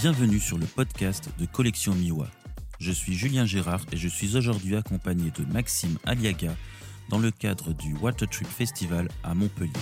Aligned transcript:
Bienvenue 0.00 0.40
sur 0.40 0.56
le 0.56 0.64
podcast 0.64 1.28
de 1.38 1.44
Collection 1.44 1.94
Miwa. 1.94 2.26
Je 2.78 2.90
suis 2.90 3.12
Julien 3.12 3.44
Gérard 3.44 3.84
et 3.92 3.98
je 3.98 4.08
suis 4.08 4.34
aujourd'hui 4.34 4.74
accompagné 4.74 5.30
de 5.30 5.44
Maxime 5.52 5.98
Aliaga 6.06 6.56
dans 7.10 7.18
le 7.18 7.30
cadre 7.30 7.74
du 7.74 7.92
Water 7.96 8.26
Trip 8.26 8.48
Festival 8.48 9.10
à 9.22 9.34
Montpellier. 9.34 9.72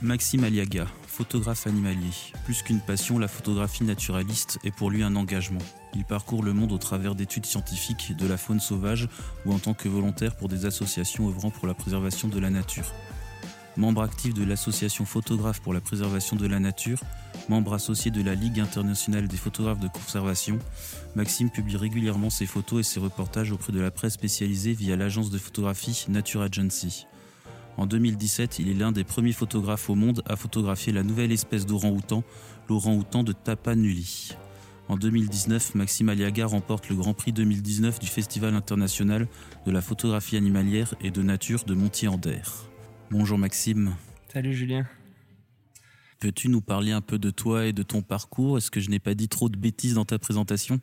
Maxime 0.00 0.44
Aliaga, 0.44 0.86
photographe 1.08 1.66
animalier. 1.66 2.12
Plus 2.44 2.62
qu'une 2.62 2.80
passion, 2.80 3.18
la 3.18 3.26
photographie 3.26 3.82
naturaliste 3.82 4.60
est 4.62 4.70
pour 4.70 4.92
lui 4.92 5.02
un 5.02 5.16
engagement. 5.16 5.58
Il 5.96 6.04
parcourt 6.04 6.44
le 6.44 6.52
monde 6.52 6.70
au 6.70 6.78
travers 6.78 7.16
d'études 7.16 7.46
scientifiques 7.46 8.16
de 8.16 8.28
la 8.28 8.36
faune 8.36 8.60
sauvage 8.60 9.08
ou 9.44 9.52
en 9.52 9.58
tant 9.58 9.74
que 9.74 9.88
volontaire 9.88 10.36
pour 10.36 10.46
des 10.46 10.66
associations 10.66 11.26
œuvrant 11.26 11.50
pour 11.50 11.66
la 11.66 11.74
préservation 11.74 12.28
de 12.28 12.38
la 12.38 12.50
nature. 12.50 12.92
Membre 13.78 14.02
actif 14.02 14.34
de 14.34 14.44
l'association 14.44 15.06
Photographes 15.06 15.60
pour 15.62 15.72
la 15.72 15.80
préservation 15.80 16.36
de 16.36 16.46
la 16.46 16.60
nature, 16.60 17.00
membre 17.48 17.72
associé 17.72 18.10
de 18.10 18.22
la 18.22 18.34
Ligue 18.34 18.60
internationale 18.60 19.28
des 19.28 19.38
photographes 19.38 19.80
de 19.80 19.88
conservation, 19.88 20.58
Maxime 21.16 21.48
publie 21.48 21.76
régulièrement 21.76 22.28
ses 22.28 22.44
photos 22.44 22.80
et 22.80 22.82
ses 22.82 23.00
reportages 23.00 23.50
auprès 23.50 23.72
de 23.72 23.80
la 23.80 23.90
presse 23.90 24.12
spécialisée 24.12 24.74
via 24.74 24.94
l'agence 24.94 25.30
de 25.30 25.38
photographie 25.38 26.04
Nature 26.10 26.42
Agency. 26.42 27.06
En 27.78 27.86
2017, 27.86 28.58
il 28.58 28.68
est 28.68 28.74
l'un 28.74 28.92
des 28.92 29.04
premiers 29.04 29.32
photographes 29.32 29.88
au 29.88 29.94
monde 29.94 30.22
à 30.26 30.36
photographier 30.36 30.92
la 30.92 31.02
nouvelle 31.02 31.32
espèce 31.32 31.64
d'orang-outan, 31.64 32.24
l'orang-outan 32.68 33.24
de 33.24 33.32
Tapanuli. 33.32 34.36
En 34.88 34.98
2019, 34.98 35.76
Maxime 35.76 36.10
Aliaga 36.10 36.44
remporte 36.44 36.90
le 36.90 36.96
Grand 36.96 37.14
Prix 37.14 37.32
2019 37.32 37.98
du 38.00 38.06
Festival 38.06 38.54
international 38.54 39.26
de 39.64 39.70
la 39.72 39.80
photographie 39.80 40.36
animalière 40.36 40.94
et 41.00 41.10
de 41.10 41.22
nature 41.22 41.64
de 41.64 41.72
Montier-en-Der. 41.72 42.71
Bonjour 43.12 43.36
Maxime. 43.36 43.94
Salut 44.32 44.54
Julien. 44.54 44.86
Peux-tu 46.18 46.48
nous 46.48 46.62
parler 46.62 46.92
un 46.92 47.02
peu 47.02 47.18
de 47.18 47.28
toi 47.28 47.66
et 47.66 47.74
de 47.74 47.82
ton 47.82 48.00
parcours? 48.00 48.56
Est-ce 48.56 48.70
que 48.70 48.80
je 48.80 48.88
n'ai 48.88 49.00
pas 49.00 49.12
dit 49.12 49.28
trop 49.28 49.50
de 49.50 49.56
bêtises 49.58 49.92
dans 49.92 50.06
ta 50.06 50.18
présentation? 50.18 50.80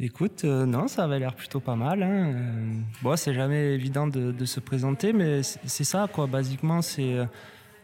Écoute, 0.00 0.42
euh, 0.42 0.66
non, 0.66 0.88
ça 0.88 1.04
avait 1.04 1.20
l'air 1.20 1.36
plutôt 1.36 1.60
pas 1.60 1.76
mal. 1.76 2.02
Hein. 2.02 2.32
Euh, 2.34 2.72
bon, 3.02 3.14
c'est 3.14 3.34
jamais 3.34 3.72
évident 3.72 4.08
de, 4.08 4.44
se 4.44 4.58
présenter, 4.58 5.12
mais 5.12 5.42
c'est 5.44 5.84
ça, 5.84 6.08
quoi. 6.12 6.26
Basiquement, 6.26 6.82
c'est 6.82 7.18
euh, 7.18 7.24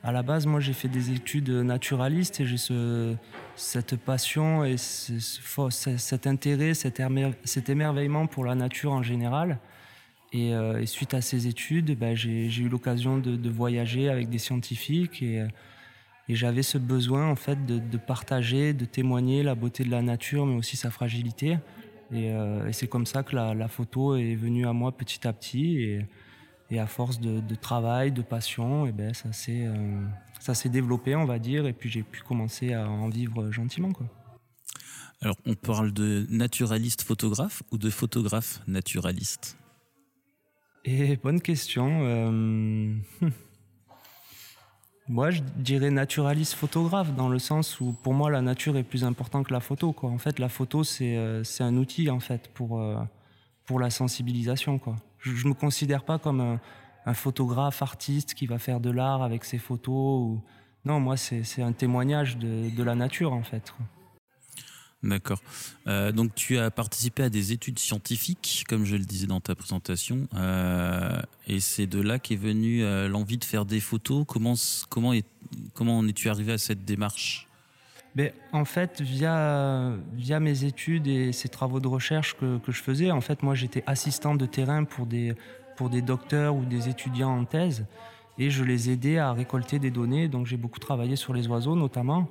à 0.03 0.11
la 0.11 0.25
base, 0.25 0.47
moi, 0.47 0.59
j'ai 0.59 0.73
fait 0.73 0.89
des 0.89 1.13
études 1.13 1.51
naturalistes 1.51 2.41
et 2.41 2.47
j'ai 2.47 2.57
ce, 2.57 3.15
cette 3.55 3.95
passion 3.95 4.65
et 4.65 4.79
ce, 4.79 5.13
cet 5.71 6.27
intérêt, 6.27 6.75
cet, 6.75 6.99
émerveillement 7.69 8.27
pour 8.27 8.45
la 8.45 8.57
nature 8.57 8.91
en 8.91 9.05
général. 9.05 9.61
Et, 10.33 10.53
suite 10.87 11.15
à 11.15 11.21
ces 11.21 11.49
études, 11.49 11.99
ben, 11.99 12.15
j'ai 12.15 12.47
eu 12.47 12.69
l'occasion 12.69 13.19
de, 13.19 13.51
voyager 13.51 14.09
avec 14.09 14.29
des 14.29 14.39
scientifiques 14.39 15.23
et, 15.23 15.45
et 16.31 16.37
j'avais 16.37 16.63
ce 16.63 16.79
besoin 16.79 17.29
en 17.29 17.35
fait 17.35 17.67
de, 17.67 17.97
partager, 17.97 18.73
de 18.73 18.85
témoigner 18.85 19.43
la 19.43 19.57
beauté 19.57 19.83
de 19.83 19.91
la 19.91 20.01
nature, 20.01 20.47
mais 20.47 20.55
aussi 20.55 20.77
sa 20.77 20.93
fragilité. 20.93 21.59
Euh, 22.13 22.69
et, 22.69 22.73
c'est 22.73 22.87
comme 22.87 23.05
ça 23.05 23.25
que 23.25 23.35
la, 23.35 23.67
photo 23.67 24.15
est 24.15 24.37
venue 24.37 24.65
à 24.65 24.73
moi 24.73 24.93
petit 24.93 25.27
à 25.27 25.33
petit. 25.33 26.07
Et, 26.71 26.79
à 26.79 26.87
force 26.87 27.19
de, 27.19 27.55
travail, 27.57 28.13
de 28.13 28.23
passion, 28.23 28.87
et 28.87 28.93
ben 28.93 29.13
ça 29.13 29.33
s'est 29.33 29.67
euh, 29.67 30.71
développé, 30.71 31.17
on 31.17 31.25
va 31.25 31.41
dire. 31.41 31.67
Et 31.67 31.73
puis 31.73 31.91
j'ai 31.91 32.05
pu 32.05 32.21
commencer 32.21 32.75
à 32.75 32.89
en 32.89 33.09
vivre 33.09 33.51
gentiment. 33.51 33.91
Alors, 35.21 35.37
on 35.47 35.57
parle 35.57 35.93
de 35.93 36.27
naturaliste 36.31 37.03
photographe 37.03 37.65
ou 37.73 37.77
de 37.77 37.91
photographe 37.91 38.61
naturaliste? 38.69 39.57
Et 40.85 41.17
bonne 41.17 41.41
question. 41.41 42.01
Euh... 42.03 42.95
Moi, 45.09 45.31
je 45.31 45.41
dirais 45.57 45.91
naturaliste 45.91 46.55
photographe, 46.55 47.13
dans 47.17 47.29
le 47.29 47.41
sens 47.41 47.81
où 47.81 47.93
pour 48.01 48.15
moi, 48.15 48.31
la 48.31 48.43
nature 48.43 48.77
est 48.77 48.85
plus 48.85 49.03
importante 49.03 49.49
que 49.49 49.53
la 49.53 49.59
photo. 49.59 49.93
En 50.03 50.19
fait, 50.19 50.39
la 50.39 50.49
photo, 50.49 50.85
c'est 50.85 51.17
euh, 51.17 51.43
un 51.59 51.77
outil 51.77 52.09
en 52.11 52.21
fait, 52.21 52.49
pour, 52.55 52.81
euh, 52.81 52.95
pour 53.67 53.81
la 53.81 53.91
sensibilisation. 53.91 54.81
Je 55.19 55.45
ne 55.45 55.49
me 55.49 55.55
considère 55.55 56.05
pas 56.05 56.19
comme 56.21 56.61
un, 57.07 57.15
photographe, 57.15 57.83
artiste 57.83 58.35
qui 58.35 58.47
va 58.47 58.61
faire 58.61 58.79
de 58.79 58.91
l'art 58.91 59.25
avec 59.25 59.45
ses 59.45 59.59
photos. 59.59 60.39
Non, 60.85 61.01
moi, 61.01 61.17
c'est 61.17 61.61
un 61.61 61.73
témoignage 61.73 62.37
de, 62.37 62.71
de, 62.71 62.83
la 62.85 62.95
nature, 62.95 63.33
en 63.33 63.43
fait. 63.43 63.75
D'accord. 65.03 65.41
Euh, 65.87 66.13
donc 66.13 66.35
tu 66.35 66.59
as 66.59 66.71
participé 66.71 67.23
à 67.23 67.31
des 67.31 67.53
études 67.53 67.79
scientifiques, 67.79 68.65
comme 68.69 68.85
je 68.85 68.97
le 68.97 69.05
disais 69.05 69.27
dans 69.27 69.41
ta 69.41 69.55
présentation, 69.55 70.29
euh, 70.35 71.23
et 71.47 71.61
c'est 71.61 71.87
de 71.87 72.03
là 72.03 72.19
qu'est 72.19 72.37
venue 72.37 72.85
euh, 72.85 73.09
l'envie 73.09 73.39
de 73.39 73.45
faire 73.45 73.65
des 73.65 73.81
photos. 73.81 74.25
Comment 74.29 74.55
comment 74.91 75.15
est, 75.15 75.27
comment 75.73 75.99
en 75.99 76.07
es-tu 76.07 76.29
arrivé 76.29 76.53
à 76.53 76.59
cette 76.59 76.85
démarche? 76.85 77.49
Ben, 78.15 78.33
en 78.53 78.65
fait, 78.65 79.01
via, 79.01 79.95
via 80.15 80.41
mes 80.41 80.65
études 80.65 81.07
et 81.07 81.33
ces 81.33 81.49
travaux 81.49 81.81
de 81.81 81.89
recherche 81.89 82.37
que, 82.37 82.59
que 82.59 82.73
je 82.73 82.83
faisais, 82.83 83.11
en 83.11 83.21
fait, 83.21 83.43
moi 83.43 83.55
j'étais 83.55 83.85
assistant 83.87 84.35
de 84.35 84.47
terrain 84.47 84.85
pour 84.85 85.07
des, 85.07 85.35
pour 85.77 85.89
des 85.89 86.03
docteurs 86.03 86.57
ou 86.57 86.65
des 86.65 86.89
étudiants 86.91 87.39
en 87.39 87.45
thèse 87.47 87.87
et 88.37 88.51
je 88.51 88.65
les 88.65 88.91
aidais 88.91 89.19
à 89.19 89.33
récolter 89.33 89.79
des 89.79 89.91
données. 89.91 90.29
Donc 90.29 90.47
j'ai 90.47 90.57
beaucoup 90.59 90.79
travaillé 90.79 91.17
sur 91.17 91.33
les 91.33 91.47
oiseaux 91.47 91.77
notamment. 91.77 92.29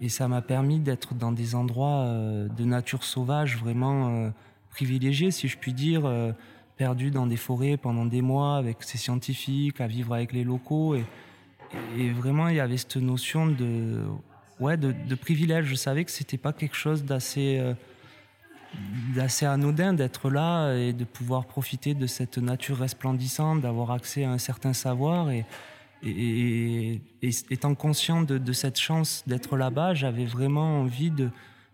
Et 0.00 0.08
ça 0.08 0.28
m'a 0.28 0.42
permis 0.42 0.80
d'être 0.80 1.14
dans 1.14 1.32
des 1.32 1.54
endroits 1.54 2.04
euh, 2.04 2.48
de 2.48 2.64
nature 2.64 3.04
sauvage 3.04 3.56
vraiment 3.56 4.08
euh, 4.08 4.30
privilégiés, 4.70 5.30
si 5.30 5.48
je 5.48 5.56
puis 5.56 5.72
dire, 5.72 6.04
euh, 6.04 6.32
perdu 6.76 7.10
dans 7.10 7.26
des 7.26 7.36
forêts 7.36 7.76
pendant 7.76 8.04
des 8.04 8.22
mois 8.22 8.56
avec 8.56 8.82
ces 8.82 8.98
scientifiques, 8.98 9.80
à 9.80 9.86
vivre 9.86 10.14
avec 10.14 10.32
les 10.32 10.44
locaux. 10.44 10.96
Et, 11.96 12.10
vraiment, 12.10 12.48
il 12.48 12.56
y 12.56 12.60
avait 12.60 12.76
cette 12.76 12.96
notion 12.96 13.46
de, 13.46 14.02
ouais, 14.60 14.76
de, 14.76 15.14
privilège. 15.14 15.66
Je 15.66 15.74
savais 15.74 16.04
que 16.04 16.10
c'était 16.10 16.38
pas 16.38 16.52
quelque 16.52 16.76
chose 16.76 17.04
d'assez 17.04 17.60
d'assez 19.14 19.46
anodin 19.46 19.92
d'être 19.92 20.30
là 20.30 20.74
et 20.74 20.92
de 20.92 21.04
pouvoir 21.04 21.46
profiter 21.46 21.94
de 21.94 22.08
cette 22.08 22.38
nature 22.38 22.78
resplendissante, 22.78 23.60
d'avoir 23.60 23.92
accès 23.92 24.24
à 24.24 24.30
un 24.30 24.38
certain 24.38 24.72
savoir 24.72 25.30
et, 26.04 27.00
étant 27.22 27.74
conscient 27.74 28.22
de, 28.22 28.52
cette 28.52 28.78
chance 28.78 29.24
d'être 29.26 29.56
là-bas, 29.56 29.94
j'avais 29.94 30.26
vraiment 30.26 30.80
envie 30.80 31.10
de, 31.10 31.30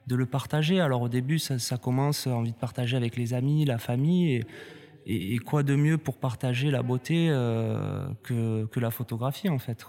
le 0.09 0.27
partager. 0.27 0.81
Alors 0.81 1.03
au 1.03 1.09
début, 1.09 1.39
ça, 1.39 1.77
commence, 1.77 2.27
envie 2.27 2.53
de 2.53 2.57
partager 2.57 2.97
avec 2.97 3.17
les 3.17 3.35
amis, 3.35 3.65
la 3.65 3.79
famille. 3.79 4.45
Et, 5.07 5.39
quoi 5.39 5.63
de 5.63 5.75
mieux 5.75 5.99
pour 5.99 6.19
partager 6.19 6.71
la 6.71 6.83
beauté 6.83 7.29
euh, 7.31 8.09
que, 8.23 8.81
la 8.81 8.91
photographie, 8.91 9.49
en 9.49 9.59
fait. 9.59 9.85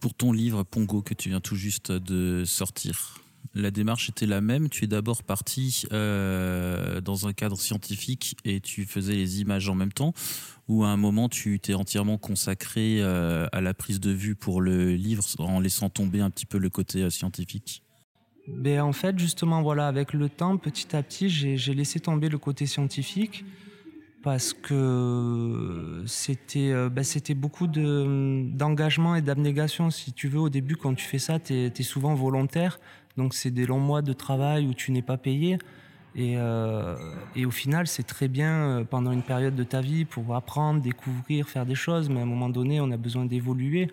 Pour 0.00 0.14
ton 0.14 0.32
livre 0.32 0.62
Pongo 0.62 1.02
que 1.02 1.14
tu 1.14 1.30
viens 1.30 1.40
tout 1.40 1.56
juste 1.56 1.92
de 1.92 2.44
sortir, 2.44 3.18
la 3.56 3.70
démarche 3.70 4.10
était 4.10 4.26
la 4.26 4.40
même. 4.40 4.68
Tu 4.68 4.84
es 4.84 4.86
d'abord 4.86 5.22
parti 5.22 5.84
euh, 5.92 7.00
dans 7.00 7.26
un 7.26 7.32
cadre 7.32 7.58
scientifique 7.58 8.36
et 8.44 8.60
tu 8.60 8.84
faisais 8.84 9.14
les 9.14 9.40
images 9.40 9.68
en 9.68 9.74
même 9.74 9.92
temps, 9.92 10.12
ou 10.68 10.84
à 10.84 10.88
un 10.88 10.96
moment 10.96 11.28
tu 11.28 11.58
t'es 11.58 11.74
entièrement 11.74 12.18
consacré 12.18 12.98
euh, 13.00 13.46
à 13.52 13.60
la 13.60 13.74
prise 13.74 13.98
de 13.98 14.10
vue 14.10 14.36
pour 14.36 14.60
le 14.60 14.94
livre 14.94 15.24
en 15.38 15.58
laissant 15.58 15.88
tomber 15.88 16.20
un 16.20 16.30
petit 16.30 16.46
peu 16.46 16.58
le 16.58 16.70
côté 16.70 17.02
euh, 17.02 17.10
scientifique? 17.10 17.82
Ben, 18.46 18.80
En 18.80 18.92
fait, 18.92 19.18
justement, 19.18 19.62
voilà, 19.62 19.88
avec 19.88 20.12
le 20.12 20.28
temps, 20.28 20.56
petit 20.56 20.94
à 20.94 21.02
petit, 21.02 21.28
j'ai 21.28 21.74
laissé 21.74 21.98
tomber 21.98 22.28
le 22.28 22.38
côté 22.38 22.66
scientifique 22.66 23.44
parce 24.26 24.54
que 24.54 26.02
c'était 26.04 26.72
ben, 26.90 27.04
c'était 27.04 27.34
beaucoup 27.34 27.68
d'engagement 27.68 29.14
et 29.14 29.22
d'abnégation. 29.22 29.92
Si 29.92 30.12
tu 30.12 30.26
veux, 30.26 30.40
au 30.40 30.48
début, 30.48 30.74
quand 30.74 30.94
tu 30.94 31.04
fais 31.04 31.20
ça, 31.20 31.38
tu 31.38 31.54
es, 31.54 31.82
souvent 31.84 32.12
volontaire. 32.16 32.80
Donc, 33.16 33.34
c'est 33.34 33.52
des 33.52 33.66
longs 33.66 33.78
mois 33.78 34.02
de 34.02 34.12
travail 34.12 34.66
où 34.66 34.74
tu 34.74 34.90
n'es 34.90 35.00
pas 35.00 35.16
payé. 35.16 35.58
Euh, 36.18 36.96
et, 37.36 37.46
au 37.46 37.52
final, 37.52 37.86
c'est 37.86 38.02
très 38.02 38.26
bien 38.26 38.50
euh, 38.50 38.84
pendant 38.84 39.12
une 39.12 39.22
période 39.22 39.54
de 39.54 39.62
ta 39.62 39.80
vie 39.80 40.04
pour 40.04 40.34
apprendre, 40.34 40.80
découvrir, 40.80 41.48
faire 41.48 41.64
des 41.64 41.76
choses, 41.76 42.08
mais 42.08 42.18
à 42.18 42.24
un 42.24 42.26
moment 42.26 42.48
donné, 42.48 42.80
on 42.80 42.90
a 42.90 42.96
besoin 42.96 43.26
d'évoluer. 43.26 43.92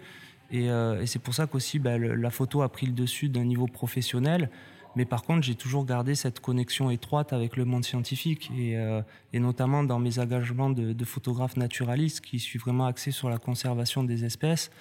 Et, 0.50 0.68
euh, 0.72 1.06
c'est 1.06 1.22
pour 1.22 1.36
ça 1.36 1.46
qu'aussi 1.46 1.78
bah, 1.78 2.00
la 2.00 2.30
photo 2.32 2.64
a 2.64 2.70
pris 2.70 2.88
le 2.88 2.94
dessus 2.94 3.30
d'un 3.30 3.46
niveau 3.46 3.68
professionnel. 3.68 4.50
Mais 4.96 5.06
par 5.06 5.24
contre, 5.24 5.44
j'ai 5.44 5.56
toujours 5.56 5.86
gardé 5.86 6.16
cette 6.16 6.40
connexion 6.40 6.92
étroite 6.92 7.34
avec 7.34 7.58
le 7.58 7.66
monde 7.66 7.84
scientifique 7.84 8.52
et, 8.56 9.40
notamment 9.40 9.84
dans 9.84 10.00
mes 10.00 10.20
engagements 10.20 10.70
de, 10.70 11.06
photographe 11.06 11.58
naturaliste 11.58 12.22
qui 12.22 12.40
suis 12.40 12.60
vraiment 12.60 12.86
axé 12.86 13.12
sur 13.12 13.30
la 13.30 13.38
conservation 13.38 14.04
des 14.04 14.24
espèces. 14.26 14.72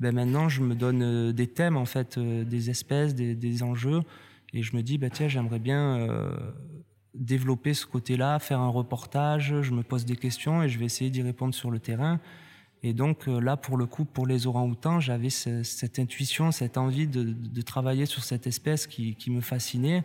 Ben 0.00 0.14
maintenant, 0.14 0.48
je 0.48 0.62
me 0.62 0.74
donne 0.74 1.32
des 1.32 1.46
thèmes 1.46 1.76
en 1.76 1.84
fait, 1.84 2.18
des 2.18 2.70
espèces, 2.70 3.14
des, 3.14 3.62
enjeux 3.62 4.00
et 4.52 4.62
je 4.62 4.76
me 4.76 4.82
dis, 4.82 4.98
bah, 4.98 5.10
tiens, 5.10 5.28
j'aimerais 5.28 5.58
bien 5.58 5.96
euh, 5.96 6.36
développer 7.14 7.74
ce 7.74 7.86
côté-là, 7.86 8.38
faire 8.38 8.60
un 8.60 8.68
reportage, 8.68 9.54
je 9.62 9.72
me 9.72 9.82
pose 9.82 10.04
des 10.04 10.16
questions 10.16 10.62
et 10.62 10.68
je 10.68 10.78
vais 10.78 10.84
essayer 10.84 11.10
d'y 11.10 11.22
répondre 11.22 11.54
sur 11.54 11.70
le 11.70 11.78
terrain. 11.78 12.20
Et 12.82 12.92
donc 12.92 13.28
euh, 13.28 13.40
là, 13.40 13.56
pour 13.56 13.76
le 13.76 13.86
coup, 13.86 14.04
pour 14.04 14.26
les 14.26 14.46
orang-outans, 14.46 15.00
j'avais 15.00 15.30
cette 15.30 15.98
intuition, 15.98 16.50
cette 16.50 16.76
envie 16.76 17.06
de, 17.06 17.62
travailler 17.62 18.06
sur 18.06 18.24
cette 18.24 18.46
espèce 18.46 18.86
qui, 18.86 19.16
me 19.28 19.40
fascinait. 19.40 20.04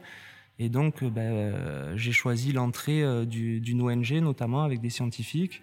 Et 0.59 0.69
donc, 0.69 1.03
euh, 1.03 1.09
ben, 1.09 1.95
j'ai 1.95 2.11
choisi 2.11 2.51
l'entrée 2.51 3.03
d'une 3.25 3.81
ONG, 3.81 4.11
notamment 4.13 4.63
avec 4.63 4.81
des 4.81 4.89
scientifiques. 4.89 5.61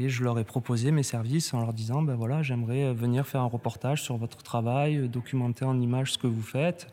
Et 0.00 0.08
je 0.08 0.22
leur 0.22 0.38
ai 0.38 0.44
proposé 0.44 0.92
mes 0.92 1.02
services 1.02 1.52
en 1.52 1.60
leur 1.60 1.72
disant, 1.72 2.02
ben 2.02 2.14
voilà, 2.14 2.40
j'aimerais 2.42 2.94
venir 2.94 3.26
faire 3.26 3.40
un 3.40 3.48
reportage 3.48 4.00
sur 4.00 4.16
votre 4.16 4.44
travail, 4.44 5.08
documenter 5.08 5.64
en 5.64 5.80
images 5.80 6.12
ce 6.12 6.18
que 6.18 6.28
vous 6.28 6.42
faites. 6.42 6.86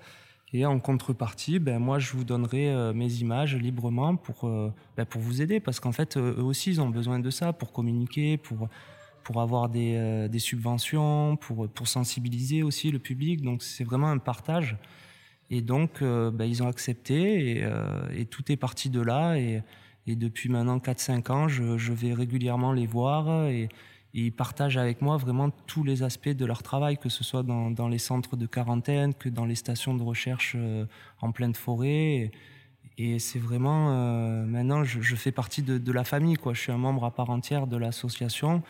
Et 0.54 0.66
en 0.66 0.80
contrepartie, 0.80 1.60
ben 1.60 1.80
moi, 1.80 2.00
je 2.00 2.14
vous 2.14 2.24
donnerai 2.24 2.70
euh, 2.70 2.94
mes 2.94 3.14
images 3.16 3.56
librement 3.58 4.16
pour, 4.16 4.48
euh, 4.48 4.72
ben 4.96 5.06
pour 5.06 5.22
vous 5.22 5.42
aider. 5.42 5.60
Parce 5.60 5.80
qu'en 5.80 5.92
fait, 5.92 6.18
eux 6.18 6.42
aussi, 6.42 6.70
ils 6.70 6.82
ont 6.82 6.90
besoin 6.90 7.20
de 7.20 7.30
ça 7.30 7.52
pour 7.52 7.74
communiquer, 7.74 8.38
pour, 8.38 8.70
pour 9.26 9.42
avoir 9.42 9.68
des, 9.68 9.96
euh, 9.98 10.30
des 10.30 10.40
subventions, 10.40 11.36
pour, 11.36 11.68
pour 11.68 11.90
sensibiliser 11.90 12.64
aussi 12.64 12.90
le 12.92 13.00
public. 13.00 13.42
Donc, 13.42 13.62
c'est 13.62 13.84
vraiment 13.84 14.10
un 14.10 14.20
partage. 14.20 14.78
Et 15.50 15.62
donc, 15.62 16.02
ben, 16.02 16.46
ils 16.46 16.64
ont 16.64 16.68
accepté 16.68 17.60
et, 17.60 17.70
et, 18.18 18.26
tout 18.26 18.52
est 18.52 18.58
parti 18.58 18.90
de 18.90 19.00
là. 19.00 19.36
Et, 19.38 19.62
et 20.08 20.16
depuis 20.16 20.50
maintenant 20.50 20.78
4-5 20.78 21.32
ans, 21.32 21.48
je, 21.48 21.78
je, 21.78 21.94
vais 21.94 22.14
régulièrement 22.14 22.72
les 22.72 22.88
voir 22.88 23.48
et, 23.48 23.70
ils 24.18 24.32
partagent 24.32 24.78
avec 24.78 25.02
moi 25.02 25.18
vraiment 25.18 25.50
tous 25.50 25.84
les 25.84 26.02
aspects 26.02 26.30
de 26.30 26.46
leur 26.46 26.64
travail, 26.64 26.98
que 26.98 27.10
ce 27.10 27.22
soit 27.26 27.44
dans, 27.44 27.70
dans 27.70 27.90
les 27.90 27.98
centres 27.98 28.38
de 28.38 28.46
quarantaine, 28.46 29.14
que 29.14 29.28
dans 29.28 29.44
les 29.44 29.56
stations 29.56 29.94
de 29.94 30.02
recherche 30.02 30.54
euh, 30.56 30.86
en 31.20 31.34
pleine 31.34 31.54
forêt. 31.54 32.32
Et, 32.98 33.20
c'est 33.20 33.40
vraiment, 33.40 33.92
euh, 33.92 34.46
maintenant, 34.46 34.86
je, 34.86 35.02
je, 35.02 35.16
fais 35.18 35.34
partie 35.34 35.64
de, 35.64 35.78
de, 35.78 35.92
la 35.92 36.06
famille, 36.06 36.36
quoi. 36.36 36.54
Je 36.54 36.62
suis 36.62 36.72
un 36.72 36.78
membre 36.78 37.04
à 37.04 37.12
part 37.14 37.30
entière 37.30 37.68
de 37.68 37.76
l'association. 37.76 38.64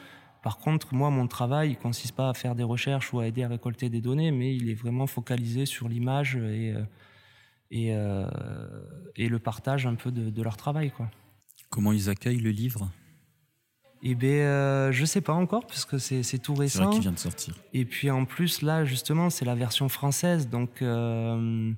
Par 0.46 0.60
contre, 0.60 0.94
moi, 0.94 1.10
mon 1.10 1.26
travail, 1.28 1.72
il 1.72 1.76
consiste 1.76 2.16
pas 2.16 2.30
à 2.30 2.36
faire 2.36 2.54
des 2.54 2.62
recherches 2.64 3.12
ou 3.12 3.20
à 3.20 3.26
aider 3.26 3.44
à 3.44 3.48
récolter 3.48 3.90
des 3.90 4.00
données, 4.00 4.30
mais 4.30 4.56
il 4.56 4.70
est 4.70 4.76
vraiment 4.76 5.08
focalisé 5.08 5.66
sur 5.66 5.90
l'image 5.90 6.36
et, 6.36 6.72
euh, 6.72 6.84
et, 7.72 9.24
et, 9.24 9.28
le 9.28 9.40
partage 9.40 9.88
un 9.88 9.96
peu 9.96 10.12
de, 10.12 10.30
de 10.30 10.42
leur 10.44 10.56
travail, 10.56 10.92
quoi. 10.92 11.10
Comment 11.72 11.92
ils 11.92 12.12
accueillent 12.12 12.42
le 12.42 12.52
livre? 12.52 12.92
Eh 14.08 14.14
bien, 14.14 14.30
euh, 14.30 14.92
je 14.92 15.04
sais 15.04 15.22
pas 15.22 15.34
encore, 15.34 15.66
parce 15.66 15.84
que 15.84 15.98
c'est 15.98 16.38
tout 16.38 16.54
récent. 16.54 16.92
C'est 16.92 17.00
vient 17.00 17.12
de 17.12 17.18
sortir. 17.18 17.56
Et 17.74 17.86
puis 17.86 18.12
en 18.12 18.26
plus, 18.26 18.62
là, 18.62 18.86
justement, 18.86 19.32
c'est 19.32 19.46
la 19.46 19.56
version 19.56 19.90
française, 19.90 20.48
donc, 20.48 20.84
euh, 20.84 21.74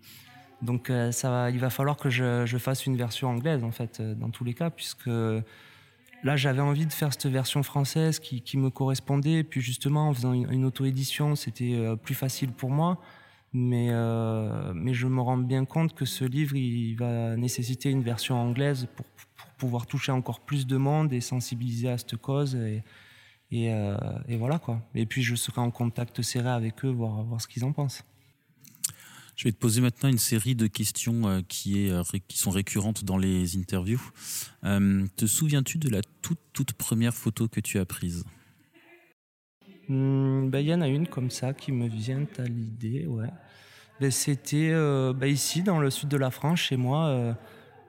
donc 0.62 0.90
euh, 0.90 1.14
ça 1.14 1.30
va, 1.30 1.52
il 1.52 1.60
va 1.60 1.70
falloir 1.70 1.96
que 1.96 2.10
je, 2.10 2.46
je, 2.46 2.58
fasse 2.58 2.86
une 2.86 2.98
version 2.98 3.30
anglaise, 3.30 3.64
en 3.64 3.72
fait, 3.72 4.02
euh, 4.02 4.14
dans 4.14 4.30
tous 4.30 4.44
les 4.44 4.54
cas, 4.54 4.70
puisque 4.70 5.10
là, 6.24 6.36
j'avais 6.36 6.62
envie 6.62 6.86
de 6.86 6.94
faire 6.94 7.12
cette 7.14 7.28
version 7.28 7.64
française 7.64 8.20
qui, 8.20 8.58
me 8.58 8.70
correspondait, 8.70 9.44
puis 9.44 9.62
justement, 9.62 10.10
en 10.10 10.14
faisant 10.14 10.34
une, 10.34 10.66
auto-édition, 10.66 11.36
c'était 11.36 11.74
euh, 11.74 11.96
plus 11.96 12.16
facile 12.16 12.52
pour 12.52 12.70
moi. 12.70 13.00
Mais, 13.54 13.90
mais 14.76 14.94
je 14.94 15.08
me 15.08 15.22
rends 15.22 15.38
bien 15.38 15.66
compte 15.66 15.96
que 15.96 16.06
ce 16.06 16.26
livre, 16.26 16.56
il 16.56 16.96
va 16.96 17.36
nécessiter 17.38 17.90
une 17.90 18.04
version 18.04 18.36
anglaise 18.36 18.88
pour 18.96 19.06
pouvoir 19.58 19.88
toucher 19.88 20.12
encore 20.12 20.42
plus 20.42 20.68
de 20.68 20.78
monde 20.78 21.12
et 21.14 21.22
sensibiliser 21.22 21.90
à 21.90 21.98
cette 21.98 22.18
cause. 22.18 22.56
Et, 22.56 22.84
et, 23.52 23.72
euh, 23.74 23.96
et 24.28 24.38
voilà 24.38 24.60
quoi. 24.60 24.82
Et 24.94 25.06
puis 25.06 25.24
je 25.24 25.36
serai 25.36 25.62
en 25.62 25.72
contact 25.72 26.22
serré 26.22 26.50
avec 26.50 26.84
eux, 26.86 26.90
voir, 26.90 27.24
voir 27.24 27.42
ce 27.42 27.48
qu'ils 27.48 27.64
en 27.64 27.72
pensent. 27.72 28.04
Je 29.38 29.44
vais 29.44 29.52
te 29.52 29.58
poser 29.58 29.82
maintenant 29.82 30.10
une 30.10 30.18
série 30.18 30.56
de 30.56 30.66
questions 30.66 31.28
euh, 31.28 31.42
qui, 31.48 31.86
est, 31.86 31.92
euh, 31.92 32.02
qui 32.28 32.40
sont 32.40 32.50
récurrentes 32.50 33.04
dans 33.04 33.20
les 33.20 33.56
interviews. 33.56 34.02
Euh, 34.64 35.06
te 35.16 35.28
souviens-tu 35.28 35.78
de 35.78 35.90
la 35.90 36.02
toute, 36.24 36.40
toute 36.54 36.74
première 36.74 37.14
photo 37.14 37.48
que 37.48 37.60
tu 37.60 37.78
as 37.78 37.86
prise? 37.86 38.26
Il 39.88 39.96
mmh, 39.96 40.50
ben, 40.50 40.60
y 40.62 40.74
en 40.74 40.82
a 40.82 40.88
une 40.88 41.08
comme 41.08 41.30
ça 41.30 41.54
qui 41.54 41.72
me 41.72 41.88
vient 41.88 42.26
à 42.40 42.44
l'idée, 42.46 43.06
ouais. 43.06 43.30
Ben, 44.02 44.10
C'était 44.10 44.72
ben, 44.72 45.28
ici, 45.28 45.62
dans 45.62 45.80
le 45.80 45.92
sud 45.92 46.10
de 46.10 46.18
la 46.18 46.32
France, 46.32 46.60
chez 46.60 46.78
moi. 46.78 47.36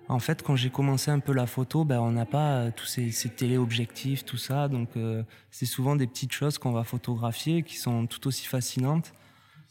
En 0.08 0.18
fait, 0.18 0.42
quand 0.42 0.56
j'ai 0.56 0.70
commencé 0.70 1.10
un 1.10 1.18
peu 1.18 1.32
la 1.32 1.46
photo, 1.46 1.84
ben, 1.84 2.00
on 2.00 2.12
n'a 2.12 2.26
pas 2.26 2.70
tous 2.72 2.86
ces, 2.86 3.10
téléobjectifs, 3.30 4.24
tout 4.24 4.36
ça. 4.36 4.68
Donc, 4.68 4.90
c'est 5.50 5.66
souvent 5.66 5.96
des 5.96 6.06
petites 6.06 6.32
choses 6.32 6.56
qu'on 6.58 6.72
va 6.72 6.84
photographier 6.84 7.62
qui 7.62 7.76
sont 7.76 8.06
tout 8.06 8.26
aussi 8.26 8.46
fascinantes. 8.46 9.12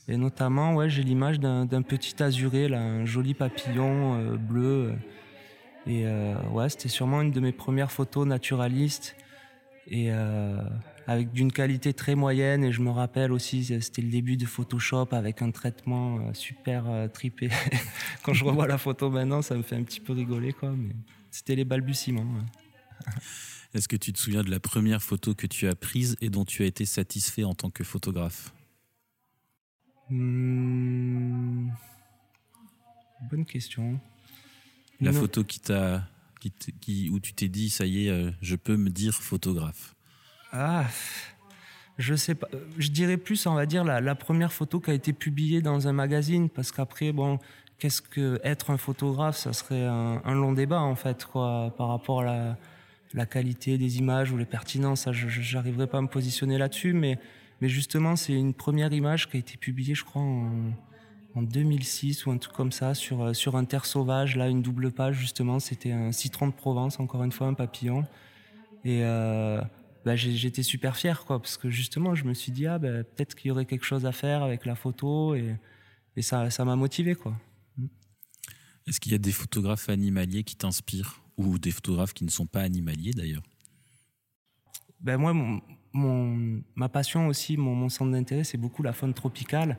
Et 0.09 0.15
notamment, 0.15 0.73
ouais, 0.75 0.89
j'ai 0.89 1.03
l'image 1.03 1.39
d'un 1.39 1.81
petit 1.81 2.21
azuré, 2.23 2.69
là, 2.69 2.79
un 2.79 3.05
joli 3.05 3.33
papillon 3.33 4.15
euh, 4.15 4.37
bleu. 4.37 4.93
Et 5.85 6.05
euh, 6.05 6.35
ouais, 6.51 6.69
c'était 6.69 6.87
sûrement 6.87 7.21
une 7.21 7.31
de 7.31 7.39
mes 7.41 7.51
premières 7.51 7.91
photos 7.91 8.25
naturalistes. 8.25 9.15
Et 9.89 10.11
euh, 10.11 10.61
avec 11.07 11.31
d'une 11.31 11.51
qualité 11.51 11.93
très 11.93 12.15
moyenne. 12.15 12.63
Et 12.63 12.71
je 12.71 12.81
me 12.81 12.89
rappelle 12.89 13.33
aussi, 13.33 13.65
c'était 13.81 14.01
le 14.01 14.09
début 14.09 14.37
de 14.37 14.45
Photoshop 14.45 15.09
avec 15.11 15.41
un 15.41 15.51
traitement 15.51 16.33
super 16.33 16.85
tripé. 17.13 17.49
Quand 18.23 18.33
je 18.33 18.43
revois 18.43 18.67
la 18.67 18.77
photo 18.77 19.09
maintenant, 19.09 19.41
ça 19.41 19.55
me 19.55 19.61
fait 19.61 19.75
un 19.75 19.83
petit 19.83 20.01
peu 20.01 20.13
rigoler, 20.13 20.53
c'était 21.31 21.55
les 21.55 21.63
balbutiements. 21.63 22.25
Est-ce 23.73 23.87
que 23.87 23.95
tu 23.95 24.11
te 24.11 24.19
souviens 24.19 24.43
de 24.43 24.49
la 24.49 24.59
première 24.59 25.01
photo 25.01 25.33
que 25.33 25.47
tu 25.47 25.67
as 25.67 25.75
prise 25.75 26.17
et 26.19 26.29
dont 26.29 26.43
tu 26.43 26.63
as 26.63 26.65
été 26.65 26.83
satisfait 26.85 27.45
en 27.45 27.53
tant 27.53 27.69
que 27.69 27.85
photographe? 27.85 28.51
Mmh... 30.09 31.69
Bonne 33.29 33.45
question. 33.45 33.99
La 35.01 35.11
non. 35.11 35.19
photo 35.19 35.43
qui 35.43 35.59
t'a, 35.59 36.07
qui, 36.39 36.51
qui, 36.79 37.09
où 37.09 37.19
tu 37.19 37.33
t'es 37.33 37.47
dit, 37.47 37.69
ça 37.69 37.85
y 37.85 38.07
est, 38.07 38.09
euh, 38.09 38.31
je 38.41 38.55
peux 38.55 38.77
me 38.77 38.89
dire 38.89 39.13
photographe. 39.13 39.95
Ah, 40.51 40.85
je 41.97 42.15
sais 42.15 42.35
pas. 42.35 42.47
Je 42.77 42.89
dirais 42.89 43.17
plus, 43.17 43.45
on 43.45 43.55
va 43.55 43.65
dire, 43.65 43.83
la, 43.83 44.01
la 44.01 44.15
première 44.15 44.53
photo 44.53 44.79
qui 44.79 44.91
a 44.91 44.93
été 44.93 45.13
publiée 45.13 45.61
dans 45.61 45.87
un 45.87 45.93
magazine, 45.93 46.49
parce 46.49 46.71
qu'après, 46.71 47.11
bon, 47.11 47.39
qu'est-ce 47.79 48.01
que 48.01 48.39
être 48.43 48.69
un 48.69 48.77
photographe 48.77 49.37
Ça 49.37 49.53
serait 49.53 49.85
un, 49.85 50.21
un, 50.23 50.33
long 50.33 50.53
débat, 50.53 50.81
en 50.81 50.95
fait, 50.95 51.25
quoi, 51.25 51.73
par 51.77 51.89
rapport 51.89 52.21
à 52.21 52.25
la, 52.25 52.57
la 53.13 53.25
qualité 53.25 53.77
des 53.77 53.97
images 53.97 54.31
ou 54.31 54.37
les 54.37 54.45
pertinences. 54.45 55.01
Ça, 55.01 55.11
je 55.11 55.55
n'arriverai 55.55 55.87
pas 55.87 55.97
à 55.97 56.01
me 56.01 56.07
positionner 56.07 56.57
là-dessus, 56.57 56.93
mais, 56.93 57.19
mais 57.61 57.69
justement, 57.69 58.15
c'est 58.15 58.33
une 58.33 58.53
première 58.53 58.93
image 58.93 59.29
qui 59.29 59.37
a 59.37 59.39
été 59.39 59.57
publiée, 59.57 59.95
je 59.95 60.03
crois, 60.03 60.21
en, 60.21 60.71
en 61.35 61.41
2006 61.41 62.25
ou 62.25 62.31
un 62.31 62.37
truc 62.37 62.55
comme 62.55 62.71
ça, 62.71 62.93
sur, 62.93 63.35
sur 63.35 63.55
un 63.55 63.65
terre 63.65 63.85
sauvage, 63.85 64.35
là, 64.35 64.47
une 64.49 64.61
double 64.61 64.91
page, 64.91 65.15
justement. 65.15 65.59
C'était 65.59 65.91
un 65.91 66.11
citron 66.11 66.47
de 66.47 66.53
Provence, 66.53 66.99
encore 66.99 67.23
une 67.23 67.31
fois, 67.31 67.47
un 67.47 67.53
papillon. 67.53 68.05
Et. 68.83 69.03
Euh, 69.03 69.61
bah, 70.07 70.15
j'étais 70.15 70.63
super 70.63 70.95
fier, 70.95 71.25
quoi, 71.25 71.41
parce 71.41 71.57
que 71.57 71.69
justement, 71.69 72.15
je 72.15 72.23
me 72.23 72.33
suis 72.33 72.53
dit, 72.53 72.65
ah, 72.65 72.79
bah, 72.79 73.03
peut-être 73.03 73.35
qu'il 73.35 73.49
y 73.49 73.51
aurait 73.51 73.65
quelque 73.65 73.83
chose 73.83 74.05
à 74.05 74.13
faire 74.13 74.41
avec 74.41 74.65
la 74.65 74.75
photo, 74.75 75.35
et, 75.35 75.57
et 76.15 76.21
ça 76.21 76.47
m'a 76.63 76.77
motivé, 76.77 77.13
quoi. 77.13 77.37
Est-ce 78.87 79.01
qu'il 79.01 79.11
y 79.11 79.15
a 79.15 79.17
des 79.17 79.33
photographes 79.33 79.89
animaliers 79.89 80.45
qui 80.45 80.55
t'inspirent, 80.55 81.21
ou 81.35 81.59
des 81.59 81.71
photographes 81.71 82.13
qui 82.13 82.23
ne 82.23 82.29
sont 82.29 82.45
pas 82.45 82.61
animaliers 82.61 83.11
d'ailleurs? 83.11 83.43
Ben 85.01 85.17
moi, 85.17 85.33
mon, 85.33 85.61
ma 85.97 86.89
passion 86.89 87.27
aussi, 87.27 87.57
mon, 87.57 87.89
centre 87.89 88.11
d'intérêt, 88.11 88.43
c'est 88.43 88.57
beaucoup 88.57 88.83
la 88.83 88.93
faune 88.93 89.13
tropicale 89.13 89.77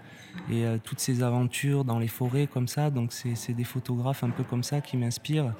et 0.51 0.65
euh, 0.65 0.79
toutes 0.83 1.01
ces 1.01 1.23
aventures 1.23 1.85
dans 1.85 1.99
les 1.99 2.09
forêts 2.09 2.47
comme 2.47 2.69
ça. 2.69 2.91
Donc 2.91 3.13
c'est 3.13 3.53
des 3.55 3.65
photographes 3.65 4.25
un 4.25 4.31
peu 4.31 4.45
comme 4.45 4.63
ça 4.63 4.81
qui 4.81 4.97
m'inspirent. 4.97 5.55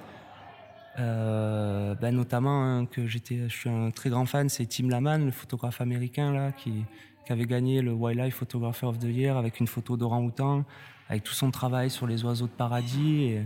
Euh, 0.99 1.95
ben 1.95 2.15
notamment 2.15 2.85
que 2.87 3.07
je 3.07 3.19
suis 3.49 3.71
un 3.71 3.91
très 3.91 4.11
grand 4.11 4.27
fan, 4.27 4.49
c'est 4.49 4.67
Tim 4.67 4.89
Laman, 4.89 5.25
le 5.25 5.31
photographe 5.31 5.81
américain 5.81 6.33
là, 6.33 6.53
qui, 6.53 6.85
avait 7.31 7.45
gagné 7.45 7.83
le 7.83 7.93
Wildlife 7.93 8.37
Photographer 8.37 8.87
of 8.87 8.99
the 9.01 9.05
Year 9.05 9.37
avec 9.37 9.61
une 9.61 9.67
photo 9.67 9.99
d'orang-outan, 9.99 10.65
avec 11.11 11.25
tout 11.25 11.35
son 11.35 11.51
travail 11.51 11.91
sur 11.91 12.07
les 12.07 12.25
oiseaux 12.25 12.47
de 12.47 12.53
paradis. 12.53 13.25
Et, 13.25 13.43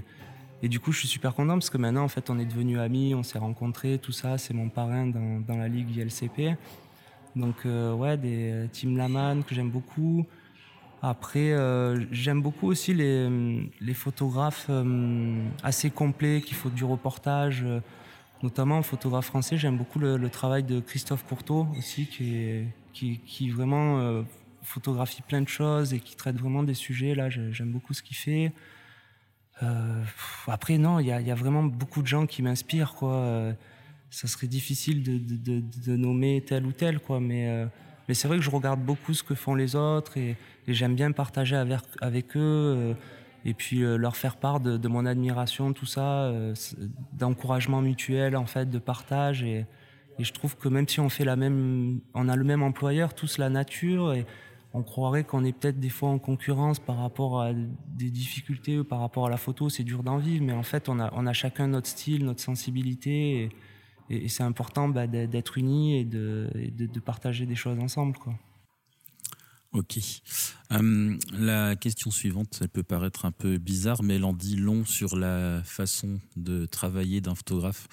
et, 0.62 0.68
du 0.68 0.78
coup, 0.78 0.92
je 0.92 1.00
suis 1.00 1.08
super 1.08 1.34
content 1.34 1.54
parce 1.54 1.68
que 1.68 1.78
maintenant, 1.78 2.04
en 2.04 2.08
fait, 2.08 2.30
on 2.30 2.38
est 2.38 2.44
devenus 2.44 2.78
amis, 2.78 3.12
on 3.12 3.24
s'est 3.24 3.40
rencontrés, 3.40 3.98
tout 3.98 4.12
ça. 4.12 4.38
C'est 4.38 4.54
mon 4.54 4.68
parrain 4.68 5.08
dans, 5.08 5.40
dans, 5.40 5.56
la 5.56 5.66
ligue 5.66 5.96
ILCP. 5.96 6.56
Donc, 7.36 7.64
euh, 7.64 7.94
ouais, 7.94 8.16
des 8.16 8.68
Tim 8.72 8.96
Laman 8.96 9.42
que 9.44 9.54
j'aime 9.54 9.70
beaucoup. 9.70 10.26
Après, 11.04 11.50
euh, 11.50 12.04
j'aime 12.12 12.40
beaucoup 12.40 12.68
aussi 12.68 12.94
les, 12.94 13.28
les 13.80 13.94
photographes 13.94 14.66
euh, 14.70 15.44
assez 15.64 15.90
complets 15.90 16.40
qui 16.42 16.54
font 16.54 16.68
du 16.68 16.84
reportage, 16.84 17.64
euh, 17.64 17.80
notamment 18.44 18.78
en 18.78 18.82
photographe 18.82 19.26
français. 19.26 19.56
J'aime 19.56 19.76
beaucoup 19.76 19.98
le, 19.98 20.28
travail 20.28 20.62
de 20.62 20.78
Christophe 20.78 21.24
Courteau 21.24 21.66
aussi, 21.76 22.06
qui, 22.06 22.68
qui, 22.92 23.50
vraiment 23.50 23.98
euh, 23.98 24.22
photographie 24.62 25.22
plein 25.22 25.40
de 25.40 25.48
choses 25.48 25.92
et 25.92 25.98
qui 25.98 26.14
traite 26.14 26.36
vraiment 26.36 26.62
des 26.62 26.74
sujets. 26.74 27.16
Là, 27.16 27.28
j'aime 27.30 27.72
beaucoup 27.72 27.94
ce 27.94 28.02
qu'il 28.04 28.16
fait. 28.16 28.52
Euh, 29.64 30.04
après, 30.46 30.78
non, 30.78 31.00
il 31.00 31.06
y 31.06 31.12
a, 31.12 31.20
y 31.20 31.32
a, 31.32 31.34
vraiment 31.34 31.64
beaucoup 31.64 32.02
de 32.02 32.06
gens 32.06 32.26
qui 32.26 32.42
m'inspirent. 32.42 32.94
Quoi. 32.94 33.54
Ça 34.12 34.28
serait 34.28 34.46
difficile 34.46 35.02
de, 35.02 35.18
de, 35.86 35.96
nommer 35.96 36.42
tel 36.46 36.66
ou 36.66 36.72
tel, 36.72 37.00
quoi, 37.00 37.18
mais 37.18 37.66
mais 38.08 38.14
c'est 38.14 38.28
vrai 38.28 38.36
que 38.36 38.42
je 38.42 38.50
regarde 38.50 38.80
beaucoup 38.80 39.14
ce 39.14 39.22
que 39.22 39.34
font 39.34 39.54
les 39.54 39.76
autres 39.76 40.16
et, 40.16 40.36
j'aime 40.68 40.94
bien 40.94 41.10
partager 41.10 41.56
avec, 41.56 41.80
avec 42.00 42.36
eux 42.36 42.40
euh, 42.40 42.94
et 43.44 43.52
puis 43.52 43.82
euh, 43.82 43.96
leur 43.96 44.16
faire 44.16 44.36
part 44.36 44.60
de, 44.60 44.88
mon 44.88 45.06
admiration, 45.06 45.72
tout 45.72 45.86
ça, 45.86 46.24
euh, 46.24 46.54
d'encouragement 47.14 47.82
mutuel 47.82 48.36
en 48.36 48.46
fait, 48.46 48.70
de 48.70 48.78
partage. 48.78 49.42
Et, 49.42 49.66
je 50.18 50.30
trouve 50.30 50.56
que 50.56 50.68
même 50.68 50.86
si 50.86 51.00
on 51.00 51.08
fait 51.08 51.24
la 51.24 51.34
même, 51.36 52.00
on 52.14 52.28
a 52.28 52.36
le 52.36 52.44
même 52.44 52.62
employeur, 52.62 53.14
tous 53.14 53.38
la 53.38 53.48
nature, 53.48 54.12
et 54.12 54.24
on 54.74 54.82
croirait 54.82 55.24
qu'on 55.24 55.42
est 55.42 55.58
peut-être 55.58 55.80
des 55.80 55.88
fois 55.88 56.10
en 56.10 56.18
concurrence 56.18 56.78
par 56.78 56.98
rapport 56.98 57.40
à 57.40 57.52
des 57.54 58.10
difficultés 58.10 58.78
ou 58.78 58.84
par 58.84 59.00
rapport 59.00 59.26
à 59.26 59.30
la 59.30 59.38
photo, 59.38 59.68
c'est 59.68 59.82
dur 59.82 60.02
d'en 60.02 60.18
vivre, 60.18 60.44
mais 60.44 60.52
en 60.52 60.62
fait 60.62 60.88
on 60.88 61.00
a, 61.00 61.10
on 61.14 61.26
a 61.26 61.32
chacun 61.32 61.66
notre 61.66 61.88
style, 61.88 62.24
notre 62.26 62.40
sensibilité. 62.40 63.48
Et, 64.12 64.28
c'est 64.28 64.42
important 64.42 64.88
bah, 64.88 65.06
d'être 65.06 65.58
unis 65.58 65.98
et, 65.98 66.04
de, 66.04 66.50
de, 66.54 67.00
partager 67.00 67.46
des 67.46 67.54
choses 67.54 67.78
ensemble. 67.78 68.16
Quoi. 68.18 68.34
Ok. 69.72 69.98
Hum, 70.70 71.18
la 71.32 71.76
question 71.76 72.10
suivante, 72.10 72.58
elle 72.60 72.68
peut 72.68 72.82
paraître 72.82 73.24
un 73.24 73.32
peu 73.32 73.56
bizarre, 73.58 74.02
mais 74.02 74.16
elle 74.16 74.24
en 74.24 74.34
dit 74.34 74.56
long 74.56 74.84
sur 74.84 75.16
la 75.16 75.62
façon 75.64 76.20
de 76.36 76.66
travailler 76.66 77.20
d'un 77.20 77.34
photographe. 77.34 77.88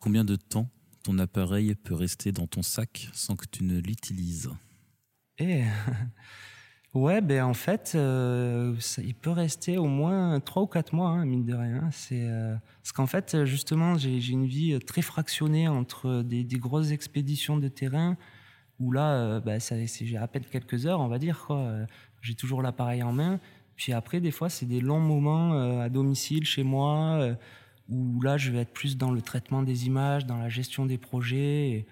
Combien 0.00 0.24
de 0.24 0.36
temps 0.36 0.70
ton 1.02 1.18
appareil 1.18 1.74
peut 1.74 1.94
rester 1.94 2.32
dans 2.32 2.46
ton 2.46 2.62
sac 2.62 3.08
sans 3.12 3.36
que 3.36 3.46
tu 3.50 3.64
ne 3.64 3.78
l'utilises? 3.78 4.50
Eh 5.38 5.64
Ouais, 6.94 7.22
ben 7.22 7.42
en 7.44 7.54
fait, 7.54 7.92
euh, 7.94 8.76
il 8.98 9.14
peut 9.14 9.30
rester 9.30 9.78
au 9.78 9.86
moins 9.86 10.38
3 10.40 10.62
ou 10.64 10.66
4 10.66 10.94
mois, 10.94 11.08
hein, 11.08 11.24
mine 11.24 11.46
de 11.46 11.54
rien. 11.54 11.88
C'est 11.90 12.28
euh, 12.28 12.54
parce 12.82 12.92
qu'en 12.92 13.06
fait, 13.06 13.46
justement, 13.46 13.96
j'ai 13.96 14.28
une 14.28 14.44
vie 14.44 14.78
très 14.78 15.00
fractionnée 15.00 15.68
entre 15.68 16.22
des, 16.22 16.44
grosses 16.58 16.90
expéditions 16.90 17.56
de 17.56 17.68
terrain 17.68 18.18
où 18.78 18.92
là, 18.92 19.14
euh, 19.14 19.40
ben, 19.40 19.58
j'ai 19.58 20.16
à 20.18 20.28
peine 20.28 20.44
quelques 20.44 20.84
heures, 20.86 21.00
on 21.00 21.08
va 21.08 21.18
dire. 21.18 21.48
J'ai 22.20 22.34
toujours 22.34 22.60
l'appareil 22.60 23.02
en 23.02 23.12
main. 23.12 23.40
Puis 23.74 23.94
après, 23.94 24.20
des 24.20 24.30
fois, 24.30 24.50
c'est 24.50 24.66
des 24.66 24.80
longs 24.82 25.00
moments 25.00 25.80
à 25.80 25.88
domicile, 25.88 26.44
chez 26.44 26.62
moi, 26.62 27.36
où 27.88 28.20
là, 28.20 28.36
je 28.36 28.50
vais 28.52 28.58
être 28.60 28.72
plus 28.72 28.98
dans 28.98 29.12
le 29.12 29.22
traitement 29.22 29.62
des 29.62 29.86
images, 29.86 30.26
dans 30.26 30.36
la 30.36 30.50
gestion 30.50 30.84
des 30.84 30.98
projets. 30.98 31.70
Et, 31.70 31.86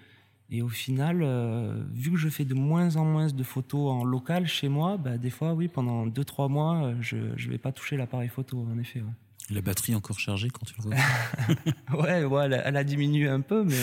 et 0.52 0.62
au 0.62 0.69
final, 0.69 1.21
euh, 1.23 1.80
vu 1.92 2.11
que 2.11 2.16
je 2.16 2.28
fais 2.28 2.45
de 2.45 2.54
moins 2.54 2.97
en 2.97 3.04
moins 3.04 3.28
de 3.28 3.42
photos 3.45 3.92
en 3.92 4.02
local 4.02 4.49
chez 4.49 4.69
moi, 4.69 4.97
bah, 4.97 5.16
des 5.16 5.30
fois, 5.30 5.54
oui, 5.54 5.69
pendant 5.69 6.09
2-3 6.09 6.49
mois, 6.49 6.87
euh, 6.87 6.95
je 7.00 7.16
ne 7.16 7.50
vais 7.50 7.59
pas 7.59 7.71
toucher 7.71 7.97
l'appareil 7.97 8.28
photo, 8.28 8.66
en 8.69 8.76
effet. 8.78 9.00
La 9.49 9.61
batterie 9.61 9.95
encore 9.95 10.19
chargée 10.19 10.49
quand 10.50 10.66
tu 10.66 10.75
le 10.78 10.83
vois 10.83 12.02
Ouais, 12.02 12.25
ouais 12.25 12.50
elle, 12.64 12.76
a, 12.76 12.83
diminué 12.83 13.28
un 13.28 13.40
peu, 13.40 13.62
mais, 13.62 13.76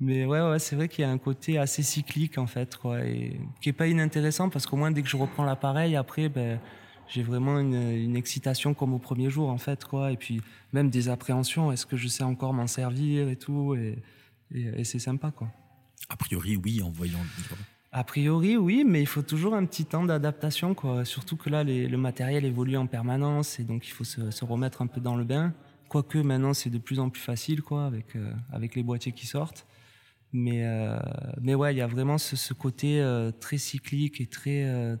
mais 0.00 0.24
ouais, 0.24 0.40
ouais 0.40 0.58
c'est 0.58 0.74
vrai 0.74 0.88
qu'il 0.88 1.02
y 1.02 1.04
a 1.04 1.10
un 1.10 1.18
côté 1.18 1.56
assez 1.56 1.84
cyclique, 1.84 2.36
en 2.36 2.48
fait, 2.48 2.76
quoi, 2.76 3.04
et 3.04 3.40
qui 3.60 3.68
n'est 3.68 3.74
pas 3.74 3.86
inintéressant, 3.86 4.48
parce 4.50 4.66
qu'au 4.66 4.76
moins, 4.76 4.90
dès 4.90 5.02
que 5.02 5.08
je 5.08 5.16
reprends 5.16 5.44
l'appareil, 5.44 5.94
après, 5.94 6.28
ben, 6.28 6.58
j'ai 7.06 7.22
vraiment 7.22 7.60
une, 7.60 8.16
excitation 8.16 8.74
comme 8.74 8.92
au 8.92 8.98
premier 8.98 9.30
jour, 9.30 9.48
en 9.50 9.58
fait, 9.58 9.84
quoi, 9.84 10.10
et 10.10 10.16
puis 10.16 10.40
même 10.72 10.90
des 10.90 11.08
appréhensions, 11.08 11.70
est-ce 11.70 11.86
que 11.86 11.96
je 11.96 12.08
sais 12.08 12.24
encore 12.24 12.52
m'en 12.52 12.66
servir 12.66 13.28
et 13.28 13.36
tout, 13.36 13.76
et 13.76 14.02
et, 14.52 14.84
c'est 14.84 14.98
sympa, 14.98 15.30
quoi. 15.30 15.48
A 16.08 16.16
priori, 16.16 16.56
oui, 16.56 16.82
en 16.82 16.90
voyant 16.90 17.18
le 17.18 17.42
livre. 17.42 17.56
A 17.96 18.02
priori, 18.02 18.56
oui, 18.56 18.82
mais 18.84 19.00
il 19.00 19.06
faut 19.06 19.22
toujours 19.22 19.54
un 19.54 19.64
petit 19.64 19.84
temps 19.84 20.04
d'adaptation, 20.04 20.74
quoi. 20.74 21.04
Surtout 21.04 21.36
que 21.36 21.48
là, 21.48 21.62
le 21.62 21.96
matériel 21.96 22.44
évolue 22.44 22.76
en 22.76 22.88
permanence 22.88 23.60
et 23.60 23.64
donc 23.64 23.86
il 23.86 23.90
faut 23.90 24.02
se, 24.02 24.44
remettre 24.44 24.82
un 24.82 24.88
peu 24.88 25.00
dans 25.00 25.14
le 25.14 25.22
bain. 25.22 25.54
Quoique 25.88 26.18
maintenant, 26.18 26.54
c'est 26.54 26.70
de 26.70 26.78
plus 26.78 26.98
en 26.98 27.08
plus 27.08 27.22
facile, 27.22 27.62
quoi, 27.62 27.86
avec, 27.86 28.16
euh, 28.16 28.32
avec 28.52 28.74
les 28.74 28.82
boîtiers 28.82 29.12
qui 29.12 29.26
sortent. 29.26 29.64
Mais, 30.32 30.64
euh, 30.64 30.98
mais 31.40 31.54
ouais, 31.54 31.72
il 31.72 31.78
y 31.78 31.82
a 31.82 31.86
vraiment 31.86 32.18
ce, 32.18 32.52
côté 32.52 33.00
euh, 33.00 33.30
très 33.30 33.58
cyclique 33.58 34.20
et 34.20 34.26
très, 34.26 34.98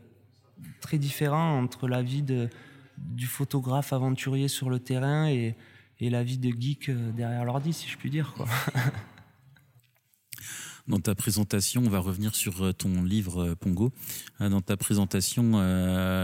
très 0.80 0.98
différent 0.98 1.58
entre 1.58 1.88
la 1.88 2.00
vie 2.00 2.22
de, 2.22 2.48
du 2.96 3.26
photographe 3.26 3.92
aventurier 3.92 4.46
sur 4.46 4.70
le 4.70 4.78
terrain 4.78 5.28
et, 5.28 5.56
et 5.98 6.10
la 6.10 6.22
vie 6.22 6.38
de 6.38 6.50
geek 6.50 6.92
derrière 7.16 7.44
l'ordi, 7.44 7.72
si 7.72 7.88
je 7.88 7.96
puis 7.96 8.10
dire, 8.10 8.34
quoi. 8.34 8.46
Dans 10.86 10.98
ta 10.98 11.14
présentation, 11.14 11.82
on 11.84 11.88
va 11.88 11.98
revenir 11.98 12.34
sur 12.34 12.62
euh, 12.62 12.72
ton 12.74 13.02
livre 13.02 13.42
euh, 13.42 13.54
Pongo. 13.54 13.90
Euh, 14.42 14.50
dans 14.50 14.60
ta 14.60 14.76
présentation, 14.76 15.52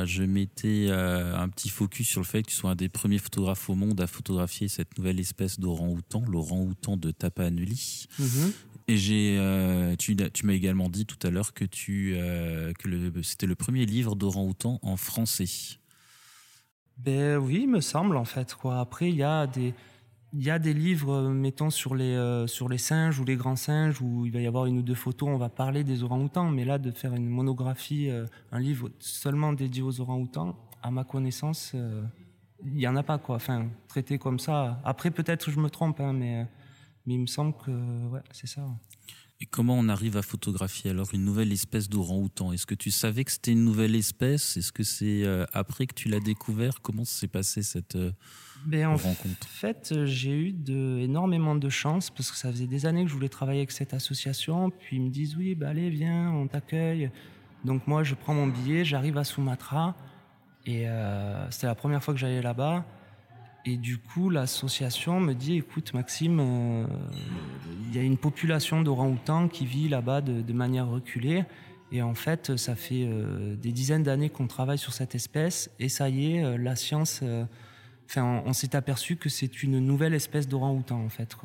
je 0.04 0.22
mettais 0.22 0.90
un 0.90 1.48
petit 1.48 1.70
focus 1.70 2.08
sur 2.08 2.20
le 2.20 2.26
fait 2.26 2.42
que 2.42 2.50
tu 2.50 2.56
sois 2.56 2.70
un 2.70 2.74
des 2.74 2.88
premiers 2.88 3.18
photographes 3.18 3.70
au 3.70 3.74
monde 3.74 4.00
à 4.00 4.06
photographier 4.06 4.68
cette 4.68 4.96
nouvelle 4.98 5.18
espèce 5.18 5.58
d'orang-outan, 5.58 6.24
l'orang-outan 6.28 6.96
de 6.96 7.10
Tapanuli. 7.10 8.06
Mm-hmm. 8.18 8.52
Et 8.88 8.96
j'ai, 8.96 9.96
tu, 9.98 10.16
tu 10.16 10.46
m'as 10.46 10.52
également 10.52 10.88
dit 10.88 11.06
tout 11.06 11.18
à 11.26 11.30
l'heure 11.30 11.54
que 11.54 11.64
tu, 11.64 12.16
que 12.78 13.22
c'était 13.22 13.46
le 13.46 13.54
premier 13.54 13.86
livre 13.86 14.16
d'orang-outan 14.16 14.78
en 14.82 14.96
français. 14.96 15.78
Ben 16.98 17.38
oui, 17.38 17.60
il 17.62 17.68
me 17.68 17.80
semble 17.80 18.16
en 18.16 18.24
fait. 18.24 18.54
Quoi. 18.54 18.80
Après, 18.80 19.08
il 19.08 19.16
y 19.16 19.22
a 19.22 19.46
des, 19.46 19.74
il 20.32 20.44
y 20.44 20.50
a 20.50 20.58
des 20.58 20.74
livres, 20.74 21.12
euh, 21.12 21.30
mettons, 21.30 21.70
sur 21.70 21.94
les, 21.94 22.14
euh, 22.14 22.46
sur 22.46 22.68
les 22.68 22.78
singes 22.78 23.18
ou 23.18 23.24
les 23.24 23.36
grands 23.36 23.56
singes, 23.56 24.00
où 24.00 24.26
il 24.26 24.32
va 24.32 24.40
y 24.40 24.46
avoir 24.46 24.66
une 24.66 24.78
ou 24.78 24.82
deux 24.82 24.94
photos, 24.94 25.28
on 25.28 25.36
va 25.36 25.48
parler 25.48 25.84
des 25.84 26.02
orang-outans, 26.02 26.48
mais 26.50 26.64
là, 26.64 26.78
de 26.78 26.90
faire 26.90 27.14
une 27.14 27.28
monographie, 27.28 28.08
euh, 28.10 28.26
un 28.52 28.60
livre 28.60 28.90
seulement 29.00 29.52
dédié 29.52 29.82
aux 29.82 30.00
orang-outans, 30.00 30.56
à 30.82 30.90
ma 30.90 31.04
connaissance, 31.04 31.74
il 32.64 32.72
n'y 32.72 32.86
en 32.86 32.96
a 32.96 33.02
pas, 33.02 33.18
quoi. 33.18 33.36
Enfin, 33.36 33.68
traité 33.88 34.18
comme 34.18 34.38
ça. 34.38 34.80
Après, 34.84 35.10
peut-être 35.10 35.50
je 35.50 35.60
me 35.60 35.68
trompe, 35.68 36.00
hein, 36.00 36.12
mais, 36.12 36.46
mais 37.04 37.14
il 37.14 37.20
me 37.20 37.26
semble 37.26 37.52
que 37.54 37.70
ouais, 38.08 38.22
c'est 38.30 38.46
ça. 38.46 38.62
Et 39.42 39.46
comment 39.46 39.78
on 39.78 39.88
arrive 39.88 40.16
à 40.16 40.22
photographier 40.22 40.90
alors 40.90 41.08
une 41.14 41.24
nouvelle 41.24 41.52
espèce 41.52 41.88
d'orang-outan? 41.88 42.52
Est-ce 42.52 42.66
que 42.66 42.74
tu 42.74 42.90
savais 42.90 43.24
que 43.24 43.30
c'était 43.30 43.52
une 43.52 43.64
nouvelle 43.64 43.94
espèce? 43.94 44.56
Est-ce 44.56 44.70
que 44.70 44.82
c'est 44.82 45.24
après 45.54 45.86
que 45.86 45.94
tu 45.94 46.08
l'as 46.08 46.20
découvert? 46.20 46.82
Comment 46.82 47.04
s'est 47.06 47.28
passé 47.28 47.62
cette 47.62 47.96
ben, 48.66 48.86
en 48.88 48.98
fait, 48.98 50.04
j'ai 50.04 50.36
eu 50.38 50.52
de, 50.52 50.98
énormément 50.98 51.54
de 51.54 51.68
chance 51.68 52.10
parce 52.10 52.30
que 52.30 52.36
ça 52.36 52.50
faisait 52.50 52.66
des 52.66 52.84
années 52.84 53.04
que 53.04 53.08
je 53.08 53.14
voulais 53.14 53.30
travailler 53.30 53.60
avec 53.60 53.70
cette 53.70 53.94
association. 53.94 54.70
Puis 54.70 54.96
ils 54.96 55.02
me 55.02 55.08
disent 55.08 55.36
oui, 55.36 55.54
bah 55.54 55.70
allez, 55.70 55.88
viens, 55.88 56.30
on 56.30 56.46
t'accueille. 56.46 57.10
Donc 57.64 57.86
moi, 57.86 58.02
je 58.02 58.14
prends 58.14 58.34
mon 58.34 58.46
billet, 58.46 58.84
j'arrive 58.84 59.16
à 59.18 59.24
Sumatra 59.24 59.94
et 60.66 60.88
euh, 60.88 61.50
c'était 61.50 61.66
la 61.66 61.74
première 61.74 62.02
fois 62.04 62.12
que 62.12 62.20
j'allais 62.20 62.42
là-bas. 62.42 62.84
Et 63.64 63.76
du 63.76 63.98
coup, 63.98 64.30
l'association 64.30 65.20
me 65.20 65.34
dit 65.34 65.56
écoute, 65.56 65.92
Maxime, 65.94 66.38
euh, 66.40 66.86
il 67.90 67.96
y 67.96 67.98
a 67.98 68.02
une 68.02 68.16
population 68.16 68.80
d'orang-outans 68.80 69.48
qui 69.48 69.66
vit 69.66 69.88
là-bas 69.88 70.22
de, 70.22 70.52
manière 70.52 70.88
reculée. 70.88 71.44
Et 71.92 72.02
en 72.02 72.14
fait, 72.14 72.56
ça 72.56 72.76
fait 72.76 73.04
euh, 73.04 73.56
des 73.56 73.72
dizaines 73.72 74.04
d'années 74.04 74.30
qu'on 74.30 74.46
travaille 74.46 74.78
sur 74.78 74.92
cette 74.92 75.14
espèce. 75.14 75.70
Et 75.80 75.88
ça 75.88 76.08
y 76.08 76.36
est, 76.36 76.56
la 76.56 76.76
science 76.76 77.22
on, 78.18 78.52
s'est 78.52 78.74
aperçu 78.74 79.16
que 79.16 79.28
c'est 79.28 79.62
une 79.62 79.78
nouvelle 79.78 80.14
espèce 80.14 80.48
d'orang-outan 80.48 81.04
en 81.04 81.08
fait. 81.08 81.36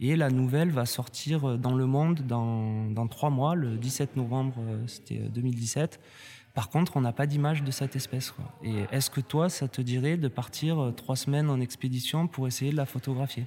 Et 0.00 0.16
la 0.16 0.30
nouvelle 0.30 0.70
va 0.70 0.86
sortir 0.86 1.48
euh, 1.48 1.56
dans 1.56 1.74
le 1.74 1.86
monde 1.86 2.20
dans, 2.20 3.08
trois 3.08 3.30
mois, 3.30 3.54
le 3.54 3.76
17 3.76 4.16
novembre, 4.16 4.54
euh, 4.58 4.86
c'était 4.86 5.16
2017. 5.16 5.94
Euh, 5.94 6.06
Par 6.54 6.68
contre, 6.68 6.96
on 6.96 7.00
n'a 7.00 7.12
pas 7.12 7.26
d'image 7.26 7.62
de 7.62 7.70
cette 7.70 7.96
espèce. 7.96 8.34
Et 8.62 8.84
est-ce 8.92 9.10
que 9.10 9.20
toi, 9.20 9.48
ça 9.48 9.68
te 9.68 9.80
dirait 9.80 10.16
de 10.16 10.28
partir 10.28 10.92
trois 10.96 11.16
semaines 11.16 11.50
en 11.50 11.60
expédition 11.60 12.28
pour 12.28 12.46
essayer 12.46 12.70
de 12.70 12.76
la 12.76 12.86
photographier? 12.86 13.46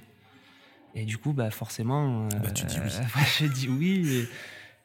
Et 0.98 1.04
du 1.04 1.18
coup, 1.18 1.32
bah 1.32 1.50
forcément, 1.50 2.26
bah, 2.28 2.50
tu 2.50 2.66
dis 2.66 2.78
oui. 2.80 2.90
j'ai 3.38 3.48
dit 3.48 3.68
oui. 3.68 4.28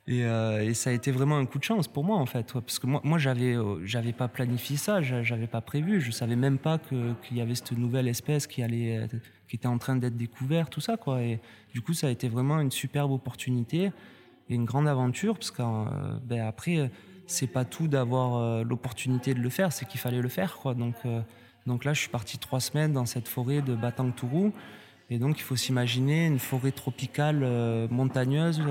Euh, 0.09 0.59
et, 0.59 0.73
ça 0.73 0.89
a 0.89 0.93
été 0.93 1.11
vraiment 1.11 1.37
un 1.37 1.45
coup 1.45 1.59
de 1.59 1.63
chance 1.63 1.87
pour 1.87 2.03
moi 2.03 2.17
en 2.17 2.25
fait, 2.25 2.51
parce 2.53 2.77
que 2.77 2.87
moi, 2.87 2.99
moi 3.05 3.17
j'avais, 3.17 3.55
euh, 3.55 3.85
j'avais 3.85 4.11
pas 4.11 4.27
planifié 4.27 4.75
ça, 4.75 5.01
j'avais 5.01 5.47
pas 5.47 5.61
prévu, 5.61 6.01
je 6.01 6.11
savais 6.11 6.35
même 6.35 6.57
pas 6.57 6.77
qu'il 6.77 7.37
y 7.37 7.39
avait 7.39 7.55
cette 7.55 7.71
nouvelle 7.71 8.09
espèce 8.09 8.45
qui 8.45 8.61
allait, 8.63 9.07
qui 9.47 9.55
était 9.55 9.67
en 9.67 9.77
train 9.77 9.95
d'être 9.95 10.17
découverte, 10.17 10.71
tout 10.73 10.81
ça 10.81 10.97
quoi. 10.97 11.21
Et 11.21 11.39
du 11.73 11.81
coup, 11.81 11.93
ça 11.93 12.07
a 12.07 12.09
été 12.09 12.27
vraiment 12.27 12.59
une 12.59 12.71
superbe 12.71 13.11
opportunité 13.11 13.91
et 14.49 14.55
une 14.55 14.65
grande 14.65 14.89
aventure, 14.89 15.35
parce 15.35 15.51
qu'après, 15.51 16.77
euh, 16.77 16.83
ben 16.83 16.89
c'est 17.25 17.47
pas 17.47 17.63
tout 17.63 17.87
d'avoir 17.87 18.65
l'opportunité 18.65 19.33
de 19.33 19.39
le 19.39 19.49
faire, 19.49 19.71
c'est 19.71 19.85
qu'il 19.87 20.01
fallait 20.01 20.21
le 20.21 20.27
faire 20.27 20.57
quoi. 20.57 20.73
Donc, 20.73 20.95
donc 21.65 21.85
là, 21.85 21.93
je 21.93 22.01
suis 22.01 22.09
parti 22.09 22.37
trois 22.37 22.59
semaines 22.59 22.91
dans 22.91 23.05
cette 23.05 23.29
forêt 23.29 23.61
de 23.61 23.73
Batang 23.73 24.11
Tourou, 24.11 24.51
et 25.09 25.19
donc 25.19 25.39
il 25.39 25.43
faut 25.43 25.55
s'imaginer 25.55 26.25
une 26.25 26.39
forêt 26.39 26.71
tropicale 26.71 27.45
montagneuse 27.89 28.61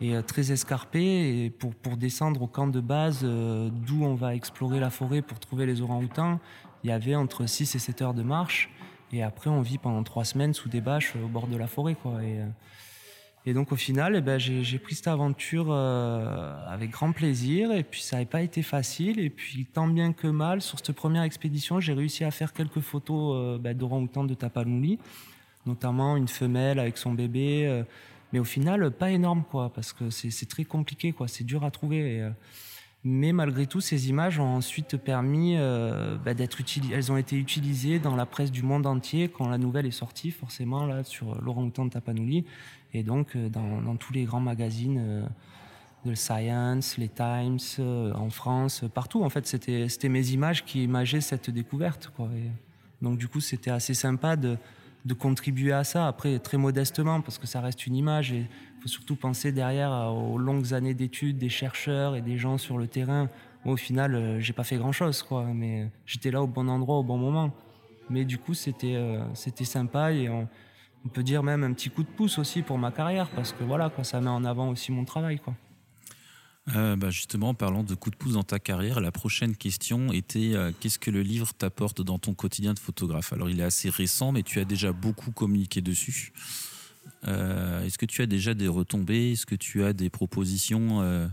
et 0.00 0.14
euh, 0.14 0.22
très 0.22 0.52
escarpé. 0.52 1.44
Et 1.44 1.50
pour, 1.50 1.74
pour 1.74 1.96
descendre 1.96 2.42
au 2.42 2.46
camp 2.46 2.66
de 2.66 2.80
base, 2.80 3.20
euh, 3.24 3.70
d'où 3.72 4.04
on 4.04 4.14
va 4.14 4.34
explorer 4.34 4.80
la 4.80 4.90
forêt 4.90 5.22
pour 5.22 5.38
trouver 5.40 5.66
les 5.66 5.80
orang-outans, 5.80 6.40
il 6.82 6.90
y 6.90 6.92
avait 6.92 7.14
entre 7.14 7.46
6 7.46 7.74
et 7.74 7.78
7 7.78 8.02
heures 8.02 8.14
de 8.14 8.22
marche. 8.22 8.70
Et 9.12 9.22
après, 9.22 9.50
on 9.50 9.60
vit 9.60 9.78
pendant 9.78 10.02
3 10.02 10.24
semaines 10.24 10.54
sous 10.54 10.68
des 10.68 10.80
bâches 10.80 11.14
au 11.16 11.28
bord 11.28 11.46
de 11.46 11.56
la 11.56 11.66
forêt. 11.66 11.92
Et, 11.92 12.40
euh, 12.40 12.46
et 13.46 13.54
donc, 13.54 13.72
au 13.72 13.76
final, 13.76 14.16
eh 14.16 14.20
ben, 14.20 14.38
j'ai 14.38 14.78
pris 14.78 14.94
cette 14.94 15.06
aventure 15.06 15.70
avec 15.70 16.90
grand 16.90 17.12
plaisir. 17.12 17.72
Et 17.72 17.84
puis, 17.84 18.00
ça 18.00 18.16
n'avait 18.16 18.26
pas 18.26 18.40
été 18.40 18.62
facile. 18.62 19.20
Et 19.20 19.28
puis, 19.28 19.66
tant 19.66 19.86
bien 19.86 20.14
que 20.14 20.26
mal, 20.26 20.62
sur 20.62 20.78
cette 20.78 20.92
première 20.92 21.24
expédition, 21.24 21.78
j'ai 21.78 21.92
réussi 21.92 22.24
à 22.24 22.30
faire 22.30 22.54
quelques 22.54 22.80
photos 22.80 23.60
ben, 23.60 23.76
d'orang-outans 23.76 24.24
de 24.24 24.32
Tapanuli, 24.32 24.98
notamment 25.66 26.16
une 26.16 26.28
femelle 26.28 26.78
avec 26.78 26.98
son 26.98 27.12
bébé 27.12 27.84
mais 28.34 28.40
au 28.40 28.44
final, 28.44 28.90
pas 28.90 29.12
énorme, 29.12 29.44
quoi, 29.48 29.72
parce 29.72 29.92
que 29.92 30.10
c'est 30.10 30.48
très 30.48 30.64
compliqué, 30.64 31.12
quoi, 31.12 31.28
c'est 31.28 31.44
dur 31.44 31.62
à 31.62 31.70
trouver. 31.70 32.20
Euh, 32.20 32.30
mais 33.04 33.32
malgré 33.32 33.68
tout, 33.68 33.80
ces 33.80 34.08
images 34.08 34.40
ont 34.40 34.56
ensuite 34.56 34.96
permis 34.96 35.54
euh, 35.56 36.16
bah, 36.16 36.34
d'être 36.34 36.60
utilisées. 36.60 36.94
Elles 36.96 37.12
ont 37.12 37.16
été 37.16 37.36
utilisées 37.36 38.00
dans 38.00 38.16
la 38.16 38.26
presse 38.26 38.50
du 38.50 38.64
monde 38.64 38.86
entier 38.88 39.28
quand 39.28 39.48
la 39.48 39.56
nouvelle 39.56 39.86
est 39.86 39.92
sortie, 39.92 40.32
forcément, 40.32 40.84
là, 40.84 41.04
sur 41.04 41.40
l'orang-outan 41.42 41.84
de 41.84 41.90
Tapanuli, 41.90 42.44
et 42.92 43.04
donc 43.04 43.36
euh, 43.36 43.48
dans, 43.48 43.94
tous 43.94 44.12
les 44.12 44.24
grands 44.24 44.40
magazines 44.40 45.28
de 46.04 46.14
Science, 46.16 46.98
les 46.98 47.08
Times, 47.08 47.60
en 48.16 48.30
France, 48.30 48.82
partout. 48.92 49.22
En 49.22 49.30
fait, 49.30 49.46
c'était 49.46 50.08
mes 50.08 50.30
images 50.30 50.64
qui 50.64 50.82
imageaient 50.82 51.20
cette 51.20 51.50
découverte, 51.50 52.10
quoi. 52.16 52.28
donc, 53.00 53.16
du 53.16 53.28
coup, 53.28 53.38
c'était 53.38 53.70
assez 53.70 53.94
sympa 53.94 54.34
de 54.34 54.58
de 55.04 55.14
contribuer 55.14 55.72
à 55.72 55.84
ça. 55.84 56.08
Après, 56.08 56.38
très 56.38 56.56
modestement, 56.56 57.20
parce 57.20 57.38
que 57.38 57.46
ça 57.46 57.60
reste 57.60 57.86
une 57.86 57.94
image 57.94 58.32
et 58.32 58.46
il 58.76 58.82
faut 58.82 58.88
surtout 58.88 59.16
penser 59.16 59.52
derrière 59.52 59.90
aux 60.12 60.38
longues 60.38 60.72
années 60.72 60.94
d'études 60.94 61.38
des 61.38 61.48
chercheurs 61.48 62.16
et 62.16 62.22
des 62.22 62.38
gens 62.38 62.58
sur 62.58 62.78
le 62.78 62.86
terrain. 62.86 63.28
au 63.64 63.76
final, 63.76 64.14
euh, 64.14 64.40
j'ai 64.40 64.52
pas 64.52 64.64
fait 64.64 64.76
grand 64.76 64.92
chose, 64.92 65.22
quoi, 65.22 65.44
mais 65.44 65.90
j'étais 66.06 66.30
là 66.30 66.42
au 66.42 66.46
bon 66.46 66.68
endroit 66.68 66.98
au 66.98 67.02
bon 67.02 67.18
moment. 67.18 67.50
Mais 68.10 68.24
du 68.24 68.38
coup, 68.38 68.54
c'était 68.54 68.96
euh, 68.96 69.22
c'était 69.34 69.64
sympa 69.64 70.12
et 70.12 70.28
on, 70.28 70.48
peut 71.12 71.22
dire 71.22 71.42
même 71.42 71.62
un 71.64 71.72
petit 71.74 71.90
coup 71.90 72.02
de 72.02 72.08
pouce 72.08 72.38
aussi 72.38 72.62
pour 72.62 72.78
ma 72.78 72.90
carrière 72.90 73.28
parce 73.30 73.52
que 73.52 73.62
voilà, 73.62 73.90
quoi, 73.90 74.04
ça 74.04 74.20
met 74.22 74.30
en 74.30 74.44
avant 74.44 74.70
aussi 74.70 74.90
mon 74.90 75.04
travail, 75.04 75.38
quoi. 75.38 75.54
Euh, 76.74 76.96
bah 76.96 77.10
justement, 77.10 77.50
en 77.50 77.54
parlant 77.54 77.82
de 77.82 77.94
coup 77.94 78.10
de 78.10 78.16
pouce 78.16 78.32
dans 78.32 78.42
ta 78.42 78.58
carrière, 78.58 79.00
la 79.00 79.12
prochaine 79.12 79.54
question 79.54 80.12
était 80.12 80.54
euh, 80.54 80.72
qu'est-ce 80.80 80.98
que 80.98 81.10
le 81.10 81.20
livre 81.20 81.52
t'apporte 81.52 82.00
dans 82.00 82.18
ton 82.18 82.32
quotidien 82.32 82.72
de 82.72 82.78
photographe? 82.78 83.32
Alors, 83.34 83.50
il 83.50 83.60
est 83.60 83.64
assez 83.64 83.90
récent, 83.90 84.32
mais 84.32 84.42
tu 84.42 84.60
as 84.60 84.64
déjà 84.64 84.92
beaucoup 84.92 85.30
communiqué 85.30 85.82
dessus. 85.82 86.32
Euh, 87.28 87.84
est-ce 87.84 87.98
que 87.98 88.06
tu 88.06 88.22
as 88.22 88.26
déjà 88.26 88.54
des 88.54 88.68
retombées? 88.68 89.32
Est-ce 89.32 89.44
que 89.44 89.54
tu 89.54 89.84
as 89.84 89.92
des 89.92 90.08
propositions 90.08 91.30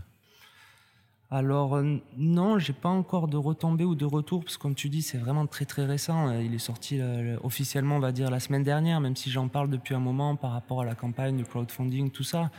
Alors, 1.30 1.82
non, 2.18 2.58
j'ai 2.58 2.74
pas 2.74 2.90
encore 2.90 3.26
de 3.26 3.38
retombées 3.38 3.84
ou 3.84 3.94
de 3.94 4.04
retours, 4.04 4.44
parce 4.44 4.58
que 4.58 4.62
comme 4.62 4.74
tu 4.74 4.90
dis, 4.90 5.00
c'est 5.00 5.16
vraiment 5.16 5.46
très 5.46 5.64
très 5.64 5.86
récent. 5.86 6.38
Il 6.40 6.52
est 6.52 6.58
sorti 6.58 7.00
officiellement, 7.42 7.96
on 7.96 8.00
va 8.00 8.12
dire, 8.12 8.30
la 8.30 8.40
semaine 8.40 8.64
dernière, 8.64 9.00
même 9.00 9.16
si 9.16 9.30
j'en 9.30 9.48
parle 9.48 9.70
depuis 9.70 9.94
un 9.94 10.00
moment 10.00 10.36
par 10.36 10.52
rapport 10.52 10.82
à 10.82 10.84
la 10.84 10.94
campagne 10.94 11.38
de 11.38 11.44
crowdfunding, 11.44 12.10
tout 12.10 12.24
ça 12.24 12.50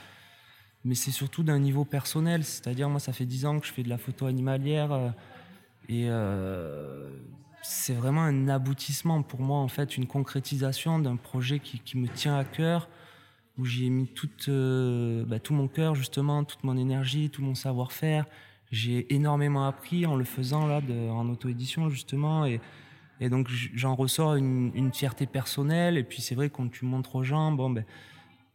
mais 0.85 0.95
c'est 0.95 1.11
surtout 1.11 1.43
d'un 1.43 1.59
niveau 1.59 1.85
personnel. 1.85 2.43
C'est-à-dire, 2.43 2.89
moi, 2.89 2.99
ça 2.99 3.13
fait 3.13 3.25
dix 3.25 3.45
ans 3.45 3.59
que 3.59 3.67
je 3.67 3.71
fais 3.71 3.83
de 3.83 3.89
la 3.89 3.97
photo 3.97 4.25
animalière 4.25 4.91
euh, 4.91 5.09
et 5.89 6.09
euh, 6.09 7.09
c'est 7.61 7.93
vraiment 7.93 8.23
un 8.23 8.49
aboutissement 8.49 9.21
pour 9.23 9.41
moi, 9.41 9.59
en 9.59 9.67
fait, 9.67 9.97
une 9.97 10.07
concrétisation 10.07 10.99
d'un 10.99 11.15
projet 11.15 11.59
qui, 11.59 11.79
qui, 11.79 11.97
me 11.97 12.07
tient 12.07 12.37
à 12.37 12.43
cœur, 12.43 12.89
où 13.57 13.65
j'ai 13.65 13.89
mis 13.89 14.07
toute, 14.07 14.49
euh, 14.49 15.23
bah, 15.25 15.39
tout 15.39 15.53
mon 15.53 15.67
cœur, 15.67 15.95
justement, 15.95 16.43
toute 16.43 16.63
mon 16.63 16.77
énergie, 16.77 17.29
tout 17.29 17.41
mon 17.41 17.55
savoir-faire. 17.55 18.25
J'ai 18.71 19.13
énormément 19.13 19.67
appris 19.67 20.05
en 20.05 20.15
le 20.15 20.23
faisant, 20.25 20.65
là, 20.67 20.81
en 21.11 21.29
auto-édition, 21.29 21.89
justement, 21.89 22.45
et, 22.45 22.59
et 23.19 23.29
donc 23.29 23.47
j'en 23.75 23.95
ressors 23.95 24.35
une, 24.35 24.71
une, 24.73 24.91
fierté 24.91 25.27
personnelle. 25.27 25.97
Et 25.97 26.03
puis, 26.03 26.21
c'est 26.21 26.35
vrai, 26.35 26.49
quand 26.49 26.69
tu 26.69 26.85
montres 26.85 27.15
aux 27.15 27.23
gens, 27.23 27.51
bon, 27.51 27.69
ben 27.69 27.85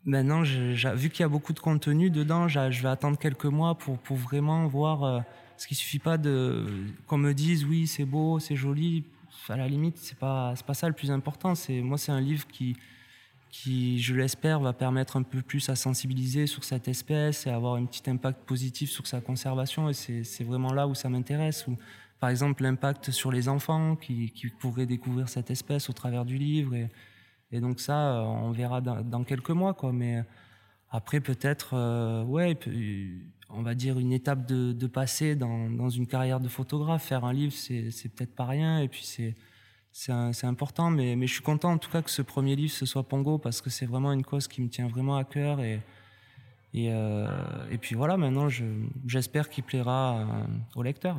Maintenant, 0.05 0.43
vu 0.43 1.11
qu'il 1.11 1.21
y 1.21 1.25
a 1.25 1.28
beaucoup 1.28 1.52
de 1.52 1.61
contenu 1.61 2.11
dedans, 2.11 2.49
je 2.49 2.83
vais 2.83 2.88
attendre 2.88 3.19
quelques 3.19 3.45
mois 3.45 3.75
pour, 3.75 3.99
pour 3.99 4.17
vraiment 4.17 4.67
voir. 4.67 5.05
Euh, 5.05 5.21
ce 5.57 5.67
qui 5.67 5.75
suffit 5.75 5.99
pas 5.99 6.19
de 6.19 6.67
qu'on 7.09 7.19
me 7.19 7.35
dise 7.35 7.64
oui, 7.64 7.87
c'est 7.88 8.05
beau, 8.05 8.38
c'est 8.38 8.57
joli. 8.57 9.05
À 9.49 9.57
la 9.57 9.67
limite, 9.67 9.97
c'est 9.97 10.19
pas 10.19 10.55
pas 10.67 10.75
ça 10.75 10.88
le 10.88 10.95
plus 10.95 11.11
important. 11.11 11.55
C'est 11.55 11.81
moi, 11.81 11.99
c'est 11.99 12.12
un 12.12 12.21
livre 12.21 12.47
qui 12.47 12.76
qui, 13.50 14.00
je 14.00 14.14
l'espère, 14.14 14.61
va 14.61 14.73
permettre 14.73 15.17
un 15.17 15.23
peu 15.23 15.43
plus 15.43 15.69
à 15.69 15.76
sensibiliser 15.76 16.47
sur 16.47 16.64
cette 16.64 16.88
espèce 16.88 17.47
et 17.47 17.50
avoir 17.50 17.75
un 17.75 17.87
petit 17.87 18.09
impact 18.11 18.45
positif 18.45 18.90
sur 18.90 19.07
sa 19.07 19.21
conservation. 19.21 19.88
Et 19.88 19.95
c'est 19.95 20.45
vraiment 20.45 20.73
là 20.73 20.87
où 20.87 20.95
ça 20.95 21.09
m'intéresse. 21.09 21.67
par 22.21 22.31
exemple, 22.31 22.62
l'impact 22.62 23.11
sur 23.11 23.33
les 23.33 23.49
enfants 23.49 23.97
qui, 23.97 24.31
qui 24.31 24.49
pourraient 24.49 24.87
découvrir 24.87 25.28
cette 25.28 25.50
espèce 25.50 25.88
au 25.88 25.93
travers 25.93 26.25
du 26.25 26.37
livre. 26.37 26.75
Et 27.50 27.61
donc 27.61 27.81
ça, 27.81 28.19
euh, 28.19 28.23
on 28.23 28.50
verra 28.50 28.81
dans, 28.81 29.25
quelques 29.25 29.50
mois, 29.50 29.75
quoi. 29.75 29.93
Mais 29.93 30.23
après, 30.90 31.21
peut-être, 31.21 31.71
euh, 31.75 32.25
ouais, 32.25 32.59
on 33.50 33.62
va 33.62 33.75
dire 33.75 33.99
une 33.99 34.12
étape 34.12 34.47
de, 34.47 34.73
de 34.73 34.87
passé 34.87 35.35
dans, 35.35 35.71
dans, 35.71 35.88
une 35.88 36.07
carrière 36.07 36.40
de 36.40 36.49
photographe. 36.49 37.05
Faire 37.05 37.25
un 37.25 37.33
livre, 37.33 37.55
c'est 37.55 38.09
peut-être 38.14 38.35
pas 38.35 38.47
rien. 38.47 38.81
Et 38.81 38.88
puis 38.88 39.05
c'est 39.05 39.35
c'est 39.90 40.47
important, 40.47 40.90
mais, 40.90 41.16
mais 41.16 41.27
je 41.27 41.33
suis 41.33 41.42
content 41.42 41.73
en 41.73 41.79
tout 41.79 41.90
cas 41.90 42.03
que 42.03 42.11
ce 42.11 42.23
premier 42.23 42.55
livre 42.55 42.73
ce 42.73 42.87
soit 42.87 43.09
Pongo 43.09 43.38
parce 43.38 43.61
que 43.61 43.68
c'est 43.68 43.87
vraiment 43.87 44.12
une 44.12 44.23
cause 44.23 44.46
qui 44.46 44.62
me 44.62 44.68
tient 44.68 44.87
vraiment 44.87 45.16
à 45.16 45.25
cœur 45.25 45.61
et 45.61 45.81
et, 46.75 46.92
euh, 46.92 47.27
et 47.70 47.79
puis 47.79 47.96
voilà, 47.96 48.16
maintenant 48.16 48.49
j'espère 49.07 49.49
qu'il 49.49 49.64
plaira 49.64 50.27
au 50.77 50.83
lecteur. 50.83 51.16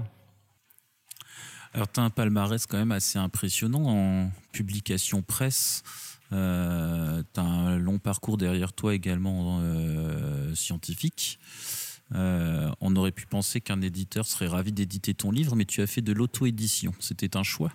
Alors, 1.73 1.91
tu 1.91 1.99
as 1.99 2.03
un 2.03 2.10
palmarès 2.10 2.65
quand 2.65 2.77
même 2.77 2.91
assez 2.91 3.19
impressionnant 3.19 3.86
en 3.86 4.32
publication 4.51 5.21
presse. 5.21 5.84
Euh, 6.32 7.23
tu 7.34 7.39
as 7.39 7.43
un 7.43 7.77
long 7.77 7.99
parcours 7.99 8.38
derrière 8.38 8.73
toi 8.73 8.93
également 8.93 9.60
euh, 9.62 10.53
scientifique. 10.55 11.39
Euh, 12.15 12.71
on 12.82 12.95
aurait 12.95 13.12
pu 13.12 13.27
penser 13.27 13.62
qu'un 13.62 13.82
éditeur 13.82 14.25
serait 14.25 14.47
ravi 14.47 14.71
d'éditer 14.71 15.13
ton 15.13 15.32
livre, 15.32 15.55
mais 15.55 15.65
tu 15.65 15.82
as 15.82 15.88
fait 15.88 16.01
de 16.01 16.12
l'auto-édition. 16.12 16.93
C'était 16.99 17.38
un 17.38 17.43
choix 17.43 17.71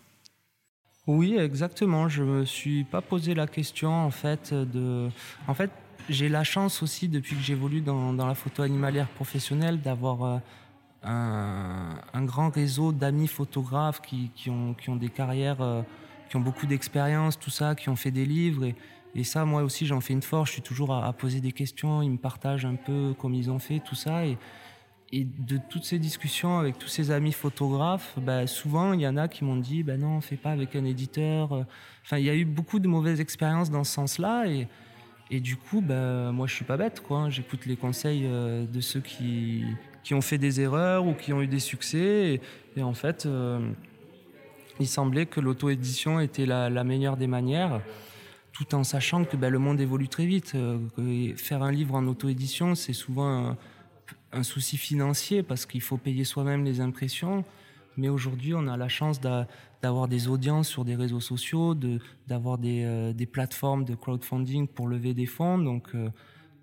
Oui, 1.06 1.36
exactement. 1.36 2.08
Je 2.08 2.24
me 2.24 2.44
suis 2.44 2.82
pas 2.84 3.00
posé 3.00 3.34
la 3.34 3.46
question 3.46 3.92
en 3.92 4.10
fait. 4.10 4.52
En 5.46 5.54
fait, 5.54 5.70
j'ai 6.08 6.28
la 6.28 6.42
chance 6.42 6.82
aussi 6.82 7.08
depuis 7.08 7.36
que 7.36 7.42
j'évolue 7.42 7.80
dans, 7.80 8.12
dans, 8.12 8.26
la 8.26 8.34
photo 8.34 8.62
animalière 8.62 9.08
professionnelle 9.08 9.80
d'avoir 9.80 10.40
un, 11.04 12.24
grand 12.24 12.48
réseau 12.48 12.92
d'amis 12.92 13.28
photographes 13.28 14.00
qui, 14.00 14.30
qui, 14.34 14.50
ont, 14.50 14.74
qui, 14.74 14.90
ont, 14.90 14.96
des 14.96 15.10
carrières 15.10 15.84
qui 16.28 16.36
ont 16.36 16.40
beaucoup 16.40 16.66
d'expérience, 16.66 17.38
tout 17.38 17.50
ça, 17.50 17.74
qui 17.74 17.88
ont 17.88 17.96
fait 17.96 18.10
des 18.10 18.26
livres. 18.26 18.64
Et, 18.64 18.74
et 19.14 19.24
ça, 19.24 19.44
moi 19.44 19.62
aussi, 19.62 19.86
j'en 19.86 20.00
fais 20.00 20.12
une 20.12 20.22
force. 20.22 20.48
Je 20.48 20.54
suis 20.54 20.62
toujours 20.62 20.92
à, 20.92 21.12
poser 21.12 21.40
des 21.40 21.52
questions. 21.52 22.02
Ils 22.02 22.10
me 22.10 22.18
partagent 22.18 22.64
un 22.64 22.74
peu 22.74 23.14
comme 23.18 23.34
ils 23.34 23.50
ont 23.50 23.58
fait, 23.58 23.80
tout 23.80 23.94
ça. 23.94 24.26
Et, 24.26 24.36
et 25.12 25.24
de 25.24 25.60
toutes 25.70 25.84
ces 25.84 26.00
discussions 26.00 26.58
avec 26.58 26.78
tous 26.78 26.88
ces 26.88 27.12
amis 27.12 27.32
photographes, 27.32 28.18
bah, 28.20 28.46
souvent, 28.48 28.92
il 28.92 29.00
y 29.00 29.06
en 29.06 29.16
a 29.16 29.28
qui 29.28 29.44
m'ont 29.44 29.56
dit 29.56 29.84
ben 29.84 30.00
non, 30.00 30.20
fais 30.20 30.36
pas 30.36 30.50
avec 30.50 30.74
un 30.74 30.84
éditeur. 30.84 31.64
Enfin, 32.04 32.18
il 32.18 32.24
y 32.24 32.30
a 32.30 32.34
eu 32.34 32.44
beaucoup 32.44 32.80
de 32.80 32.88
mauvaises 32.88 33.20
expériences 33.20 33.70
dans 33.70 33.84
ce 33.84 33.92
sens-là. 33.92 34.46
Et, 34.48 34.66
et 35.30 35.40
du 35.40 35.56
coup, 35.56 35.80
ben 35.80 36.32
moi, 36.32 36.48
je 36.48 36.54
suis 36.54 36.64
pas 36.64 36.76
bête. 36.76 37.00
quoi. 37.00 37.30
J'écoute 37.30 37.66
les 37.66 37.76
conseils 37.76 38.22
euh, 38.24 38.66
de 38.66 38.80
ceux 38.80 39.00
qui, 39.00 39.64
qui 40.04 40.14
ont 40.14 40.20
fait 40.20 40.38
des 40.38 40.60
erreurs 40.60 41.06
ou 41.06 41.14
qui 41.14 41.32
ont 41.32 41.42
eu 41.42 41.48
des 41.48 41.58
succès. 41.58 42.40
Et, 42.76 42.82
en 42.82 42.92
fait, 42.92 43.26
euh, 43.26 43.58
il 44.78 44.86
semblait 44.86 45.26
que 45.26 45.40
l'auto-édition 45.40 46.20
était 46.20 46.46
la, 46.46 46.84
meilleure 46.84 47.16
des 47.16 47.26
manières, 47.26 47.80
tout 48.52 48.74
en 48.74 48.84
sachant 48.84 49.24
que 49.24 49.36
ben, 49.36 49.50
le 49.50 49.58
monde 49.58 49.80
évolue 49.80 50.08
très 50.08 50.26
vite. 50.26 50.52
Euh, 50.54 51.34
faire 51.36 51.62
un 51.62 51.72
livre 51.72 51.94
en 51.94 52.06
auto-édition, 52.06 52.74
c'est 52.74 52.92
souvent 52.92 53.56
un, 54.32 54.42
souci 54.42 54.76
financier 54.76 55.42
parce 55.42 55.64
qu'il 55.64 55.80
faut 55.80 55.96
payer 55.96 56.24
soi-même 56.24 56.64
les 56.64 56.80
impressions. 56.80 57.44
Mais 57.96 58.08
aujourd'hui, 58.08 58.52
on 58.52 58.66
a 58.66 58.76
la 58.76 58.88
chance 58.88 59.20
d'avoir 59.20 60.08
des 60.08 60.26
audiences 60.26 60.68
sur 60.68 60.84
des 60.84 60.96
réseaux 60.96 61.20
sociaux, 61.20 61.74
d'avoir 62.26 62.58
euh, 62.64 63.12
des, 63.12 63.26
plateformes 63.26 63.84
de 63.84 63.94
crowdfunding 63.94 64.66
pour 64.66 64.88
lever 64.88 65.14
des 65.14 65.26
fonds. 65.26 65.56
Donc, 65.56 65.92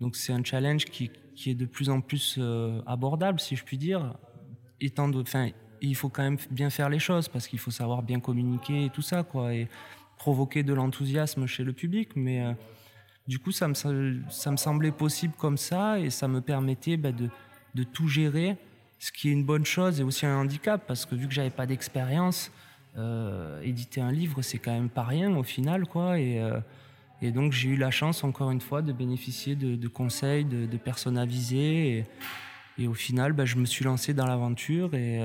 donc 0.01 0.17
c'est 0.17 0.33
un 0.33 0.43
challenge 0.43 0.85
qui, 0.85 1.09
est 1.51 1.55
de 1.55 1.65
plus 1.65 1.89
en 1.89 2.01
plus 2.01 2.39
abordable, 2.85 3.39
si 3.39 3.55
je 3.55 3.63
puis 3.63 3.77
dire. 3.77 4.13
Étant 4.79 5.07
de, 5.07 5.23
il 5.81 5.95
faut 5.95 6.09
quand 6.09 6.23
même 6.23 6.37
bien 6.49 6.69
faire 6.69 6.89
les 6.89 6.99
choses 6.99 7.27
parce 7.27 7.47
qu'il 7.47 7.59
faut 7.59 7.71
savoir 7.71 8.03
bien 8.03 8.19
communiquer 8.19 8.85
et 8.85 8.89
tout 8.89 9.01
ça, 9.01 9.23
quoi, 9.23 9.53
et 9.53 9.67
provoquer 10.17 10.63
de 10.63 10.73
l'enthousiasme 10.73 11.47
chez 11.47 11.63
le 11.63 11.73
public. 11.73 12.09
Mais 12.15 12.41
euh, 12.41 12.53
du 13.27 13.39
coup, 13.39 13.51
ça 13.51 13.67
me, 13.67 13.73
ça 13.73 14.51
me 14.51 14.57
semblait 14.57 14.91
possible 14.91 15.33
comme 15.37 15.57
ça 15.57 15.99
et 15.99 16.09
ça 16.09 16.27
me 16.27 16.41
permettait 16.41 16.97
bah, 16.97 17.11
de, 17.11 17.29
de, 17.73 17.83
tout 17.83 18.07
gérer, 18.07 18.57
ce 18.99 19.11
qui 19.11 19.29
est 19.29 19.31
une 19.31 19.43
bonne 19.43 19.65
chose 19.65 19.99
et 19.99 20.03
aussi 20.03 20.25
un 20.25 20.37
handicap 20.37 20.83
parce 20.87 21.05
que 21.05 21.15
vu 21.15 21.27
que 21.27 21.33
j'avais 21.33 21.49
pas 21.49 21.65
d'expérience, 21.65 22.51
euh, 22.97 23.61
éditer 23.61 24.01
un 24.01 24.11
livre, 24.11 24.41
c'est 24.43 24.59
quand 24.59 24.73
même 24.73 24.89
pas 24.89 25.03
rien 25.03 25.35
au 25.35 25.43
final, 25.43 25.87
quoi. 25.87 26.19
Et, 26.19 26.39
euh, 26.39 26.59
et 27.21 27.31
donc 27.31 27.53
j'ai 27.53 27.69
eu 27.69 27.75
la 27.77 27.91
chance, 27.91 28.23
encore 28.23 28.51
une 28.51 28.61
fois, 28.61 28.81
de 28.81 28.93
bénéficier 28.93 29.55
de, 29.55 29.87
conseils, 29.87 30.45
de, 30.45 30.77
personnes 30.77 31.17
avisées. 31.17 31.97
Et, 31.97 32.05
et 32.83 32.87
au 32.87 32.93
final, 32.93 33.33
bah, 33.33 33.45
je 33.45 33.57
me 33.57 33.65
suis 33.65 33.85
lancé 33.85 34.13
dans 34.13 34.25
l'aventure 34.25 34.95
et 34.95 35.19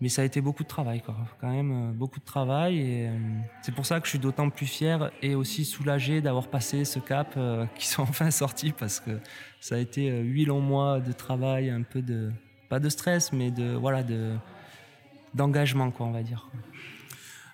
mais 0.00 0.08
ça 0.08 0.22
a 0.22 0.24
été 0.24 0.40
beaucoup 0.40 0.62
de 0.62 0.68
travail, 0.68 1.02
quoi. 1.02 1.14
quand 1.40 1.50
même 1.50 1.72
euh, 1.72 1.92
beaucoup 1.92 2.20
de 2.20 2.24
travail. 2.24 2.78
Et 2.78 3.08
euh, 3.08 3.12
c'est 3.60 3.74
pour 3.74 3.84
ça 3.84 4.00
que 4.00 4.06
je 4.06 4.10
suis 4.10 4.18
d'autant 4.18 4.48
plus 4.48 4.66
fier 4.66 5.10
et 5.20 5.34
aussi 5.34 5.64
soulagé 5.64 6.22
d'avoir 6.22 6.48
passé 6.48 6.86
ce 6.86 6.98
cap, 6.98 7.34
euh, 7.36 7.66
qui 7.76 7.86
sont 7.86 8.02
enfin 8.02 8.30
sortis, 8.30 8.72
parce 8.72 8.98
que 8.98 9.20
ça 9.60 9.74
a 9.74 9.78
été 9.78 10.08
huit 10.20 10.46
longs 10.46 10.62
mois 10.62 11.00
de 11.00 11.12
travail, 11.12 11.68
un 11.68 11.82
peu 11.82 12.00
de 12.00 12.30
pas 12.70 12.80
de 12.80 12.88
stress, 12.88 13.32
mais 13.32 13.50
de 13.50 13.74
voilà 13.74 14.02
de 14.02 14.34
d'engagement, 15.34 15.90
quoi, 15.90 16.06
on 16.06 16.12
va 16.12 16.22
dire. 16.22 16.48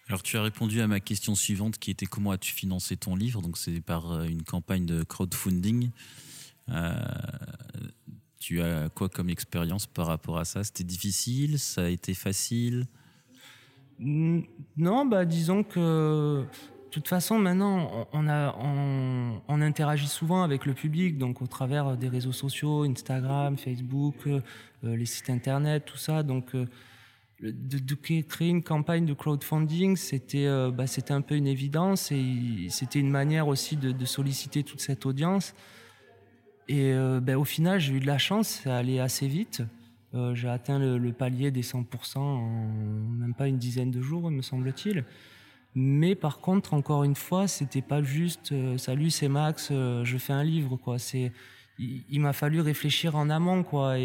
Alors 0.08 0.22
tu 0.22 0.36
as 0.36 0.42
répondu 0.42 0.80
à 0.80 0.86
ma 0.86 1.00
question 1.00 1.34
suivante, 1.34 1.78
qui 1.78 1.90
était 1.90 2.06
comment 2.06 2.30
as-tu 2.30 2.52
financé 2.52 2.96
ton 2.96 3.16
livre? 3.16 3.42
Donc 3.42 3.58
c'est 3.58 3.80
par 3.80 4.22
une 4.22 4.42
campagne 4.42 4.86
de 4.86 5.02
crowdfunding. 5.02 5.90
Tu 8.38 8.62
as 8.62 8.88
quoi 8.90 9.08
comme 9.08 9.30
expérience 9.30 9.86
par 9.86 10.06
rapport 10.06 10.38
à 10.38 10.44
ça? 10.44 10.62
C'était 10.62 10.84
difficile? 10.84 11.58
Ça 11.58 11.84
a 11.84 11.88
été 11.88 12.14
facile? 12.14 12.86
Non, 13.98 15.06
bah 15.06 15.24
disons 15.24 15.64
que 15.64 16.44
de 16.96 17.00
toute 17.02 17.08
façon, 17.08 17.38
maintenant, 17.38 18.08
on, 18.14 18.26
a, 18.26 18.54
on, 19.48 19.60
interagit 19.60 20.06
souvent 20.06 20.42
avec 20.42 20.64
le 20.64 20.72
public, 20.72 21.18
donc 21.18 21.42
au 21.42 21.46
travers 21.46 21.94
des 21.94 22.08
réseaux 22.08 22.32
sociaux, 22.32 22.84
Instagram, 22.84 23.58
Facebook, 23.58 24.14
euh, 24.26 24.40
les 24.82 25.04
sites 25.04 25.28
internet, 25.28 25.84
tout 25.84 25.98
ça. 25.98 26.22
Donc, 26.22 26.54
euh, 26.54 26.66
de, 27.42 27.94
créer 27.94 28.48
une 28.48 28.62
campagne 28.62 29.04
de 29.04 29.12
crowdfunding, 29.12 29.96
c'était 29.96 30.48
bah, 30.72 30.86
c'était 30.86 31.12
un 31.12 31.20
peu 31.20 31.34
une 31.34 31.46
évidence 31.46 32.10
et 32.10 32.68
c'était 32.70 32.98
une 32.98 33.10
manière 33.10 33.48
aussi 33.48 33.76
de, 33.76 34.04
solliciter 34.04 34.62
toute 34.62 34.80
cette 34.80 35.04
audience. 35.04 35.54
Et 36.68 36.94
bah, 37.20 37.38
au 37.38 37.44
final, 37.44 37.78
j'ai 37.78 37.92
eu 37.92 38.00
de 38.00 38.06
la 38.06 38.18
chance, 38.18 38.62
ça 38.64 38.78
allait 38.78 39.00
assez 39.00 39.28
vite. 39.28 39.62
j'ai 40.32 40.48
atteint 40.48 40.78
le, 40.78 41.12
palier 41.12 41.50
des 41.50 41.62
100% 41.62 42.18
en 42.18 42.68
même 43.18 43.34
pas 43.34 43.48
une 43.48 43.58
dizaine 43.58 43.90
de 43.90 44.00
jours, 44.00 44.30
me 44.30 44.40
semble-t-il. 44.40 45.04
Mais 45.78 46.14
par 46.14 46.38
contre, 46.38 46.72
encore 46.72 47.04
une 47.04 47.14
fois, 47.14 47.46
c'était 47.46 47.82
pas 47.82 48.02
juste 48.02 48.50
euh, 48.52 48.78
salut, 48.78 49.10
c'est 49.10 49.28
Max, 49.28 49.68
euh, 49.70 50.06
je 50.06 50.16
fais 50.16 50.32
un 50.32 50.42
livre 50.42 50.76
quoi. 50.78 50.98
C'est 50.98 51.32
il, 51.78 52.18
m'a 52.18 52.32
fallu 52.32 52.62
réfléchir 52.62 53.14
en 53.14 53.28
amont 53.28 53.62
quoi 53.62 53.98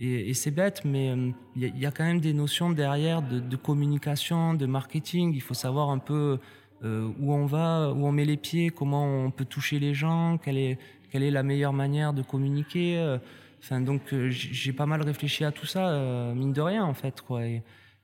et, 0.00 0.34
c'est 0.34 0.50
bête, 0.50 0.82
mais 0.84 1.10
euh, 1.10 1.30
il 1.56 1.78
y, 1.78 1.86
a 1.86 1.90
quand 1.90 2.04
même 2.04 2.20
des 2.20 2.32
notions 2.32 2.70
derrière 2.70 3.22
de, 3.22 3.56
communication, 3.56 4.54
de 4.54 4.66
marketing. 4.66 5.32
Il 5.34 5.42
faut 5.42 5.54
savoir 5.54 5.90
un 5.90 5.98
peu 5.98 6.38
où 6.82 7.34
on 7.34 7.44
va, 7.44 7.92
où 7.92 8.06
on 8.06 8.12
met 8.12 8.24
les 8.24 8.38
pieds, 8.38 8.70
comment 8.70 9.04
on 9.04 9.30
peut 9.30 9.44
toucher 9.44 9.78
les 9.78 9.92
gens, 9.92 10.38
quelle 10.38 10.56
est 10.56 10.78
la 11.12 11.42
meilleure 11.42 11.74
manière 11.74 12.14
de 12.14 12.22
communiquer. 12.22 13.18
Enfin 13.62 13.82
donc 13.82 14.00
j'ai 14.30 14.72
pas 14.72 14.86
mal 14.86 15.02
réfléchi 15.02 15.44
à 15.44 15.52
tout 15.52 15.66
ça, 15.66 16.32
mine 16.34 16.54
de 16.54 16.62
rien 16.62 16.82
en 16.82 16.94
fait. 16.94 17.22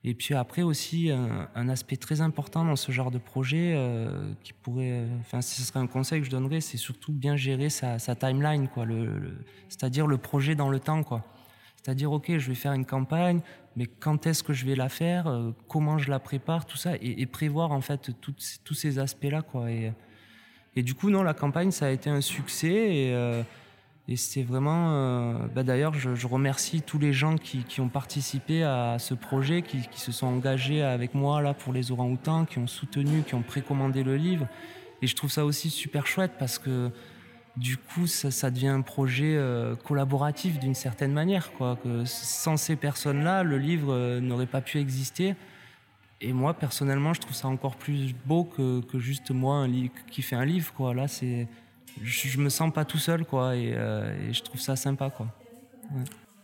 Et 0.03 0.13
puis 0.13 0.35
après 0.35 0.61
aussi, 0.61 1.11
un, 1.11 1.69
aspect 1.69 1.97
très 1.97 2.21
important 2.21 2.63
dans 2.63 2.77
ce 2.77 2.93
genre 2.93 3.11
de 3.11 3.17
projet, 3.17 3.73
euh, 3.75 4.31
qui 4.41 4.53
pourrait, 4.53 5.03
enfin, 5.19 5.41
ce 5.41 5.61
serait 5.61 5.79
un 5.79 5.87
conseil 5.87 6.21
que 6.21 6.25
je 6.27 6.31
donnerais, 6.31 6.61
c'est 6.61 6.77
surtout 6.77 7.11
bien 7.11 7.35
gérer 7.35 7.69
sa, 7.69 7.97
timeline, 8.15 8.69
c'est-à-dire 9.67 10.07
le 10.07 10.17
projet 10.17 10.55
dans 10.55 10.69
le 10.69 10.79
temps. 10.79 11.01
C'est-à-dire, 11.81 12.11
ok, 12.11 12.37
je 12.37 12.47
vais 12.49 12.55
faire 12.55 12.73
une 12.73 12.85
campagne, 12.85 13.41
mais 13.75 13.85
quand 13.85 14.27
est-ce 14.27 14.43
que 14.43 14.53
je 14.53 14.65
vais 14.65 14.75
la 14.75 14.89
faire, 14.89 15.27
euh, 15.27 15.51
comment 15.67 15.97
je 15.97 16.09
la 16.09 16.19
prépare, 16.19 16.65
tout 16.65 16.77
ça, 16.77 16.93
et, 17.01 17.25
prévoir 17.25 17.71
en 17.71 17.81
fait 17.81 18.11
tous 18.21 18.73
ces 18.73 18.99
aspects-là, 18.99 19.41
quoi. 19.41 19.69
Et, 19.71 19.93
du 20.83 20.93
coup, 20.93 21.09
non, 21.09 21.23
la 21.23 21.33
campagne, 21.33 21.71
ça 21.71 21.87
a 21.87 21.89
été 21.89 22.09
un 22.09 22.21
succès. 22.21 22.67
Et, 22.67 23.13
euh, 23.13 23.41
c'est 24.15 24.43
vraiment. 24.43 24.91
Euh, 24.91 25.47
bah 25.53 25.63
D'ailleurs, 25.63 25.93
je, 25.93 26.27
remercie 26.27 26.81
tous 26.81 26.97
les 26.97 27.13
gens 27.13 27.35
qui, 27.35 27.63
qui, 27.63 27.81
ont 27.81 27.89
participé 27.89 28.63
à 28.63 28.97
ce 28.99 29.13
projet, 29.13 29.61
qui, 29.61 29.81
qui, 29.81 29.99
se 29.99 30.11
sont 30.11 30.27
engagés 30.27 30.81
avec 30.81 31.13
moi 31.13 31.41
là 31.41 31.53
pour 31.53 31.73
les 31.73 31.91
orang-outans, 31.91 32.45
qui 32.45 32.57
ont 32.59 32.67
soutenu, 32.67 33.23
qui 33.23 33.35
ont 33.35 33.41
précommandé 33.41 34.03
le 34.03 34.15
livre. 34.17 34.47
Et 35.01 35.07
je 35.07 35.15
trouve 35.15 35.31
ça 35.31 35.45
aussi 35.45 35.69
super 35.69 36.07
chouette 36.07 36.33
parce 36.39 36.57
que 36.57 36.91
du 37.57 37.77
coup, 37.77 38.07
ça, 38.07 38.31
ça 38.31 38.49
devient 38.51 38.67
un 38.67 38.81
projet 38.81 39.35
euh, 39.35 39.75
collaboratif 39.75 40.59
d'une 40.59 40.75
certaine 40.75 41.11
manière. 41.11 41.51
Quoi. 41.53 41.77
Que 41.83 42.05
sans 42.05 42.55
ces 42.55 42.75
personnes-là, 42.75 43.43
le 43.43 43.57
livre 43.57 43.93
euh, 43.93 44.19
n'aurait 44.19 44.47
pas 44.47 44.61
pu 44.61 44.79
exister. 44.79 45.35
Et 46.21 46.33
moi, 46.33 46.53
personnellement, 46.53 47.13
je 47.13 47.21
trouve 47.21 47.35
ça 47.35 47.47
encore 47.47 47.75
plus 47.75 48.15
beau 48.25 48.43
que, 48.43 48.81
que 48.81 48.97
juste 48.97 49.31
moi 49.31 49.57
un 49.57 49.87
qui 50.09 50.21
fait 50.21 50.35
un 50.35 50.45
livre. 50.45 50.73
Quoi. 50.73 50.93
Là, 50.93 51.07
c'est 51.07 51.47
je, 52.03 52.37
me 52.39 52.49
sens 52.49 52.73
pas 52.73 52.85
tout 52.85 52.97
seul, 52.97 53.25
quoi, 53.25 53.53
euh, 53.55 54.29
et, 54.29 54.33
je 54.33 54.41
trouve 54.43 54.61
ça 54.61 54.75
sympa, 54.75 55.09
quoi. 55.09 55.27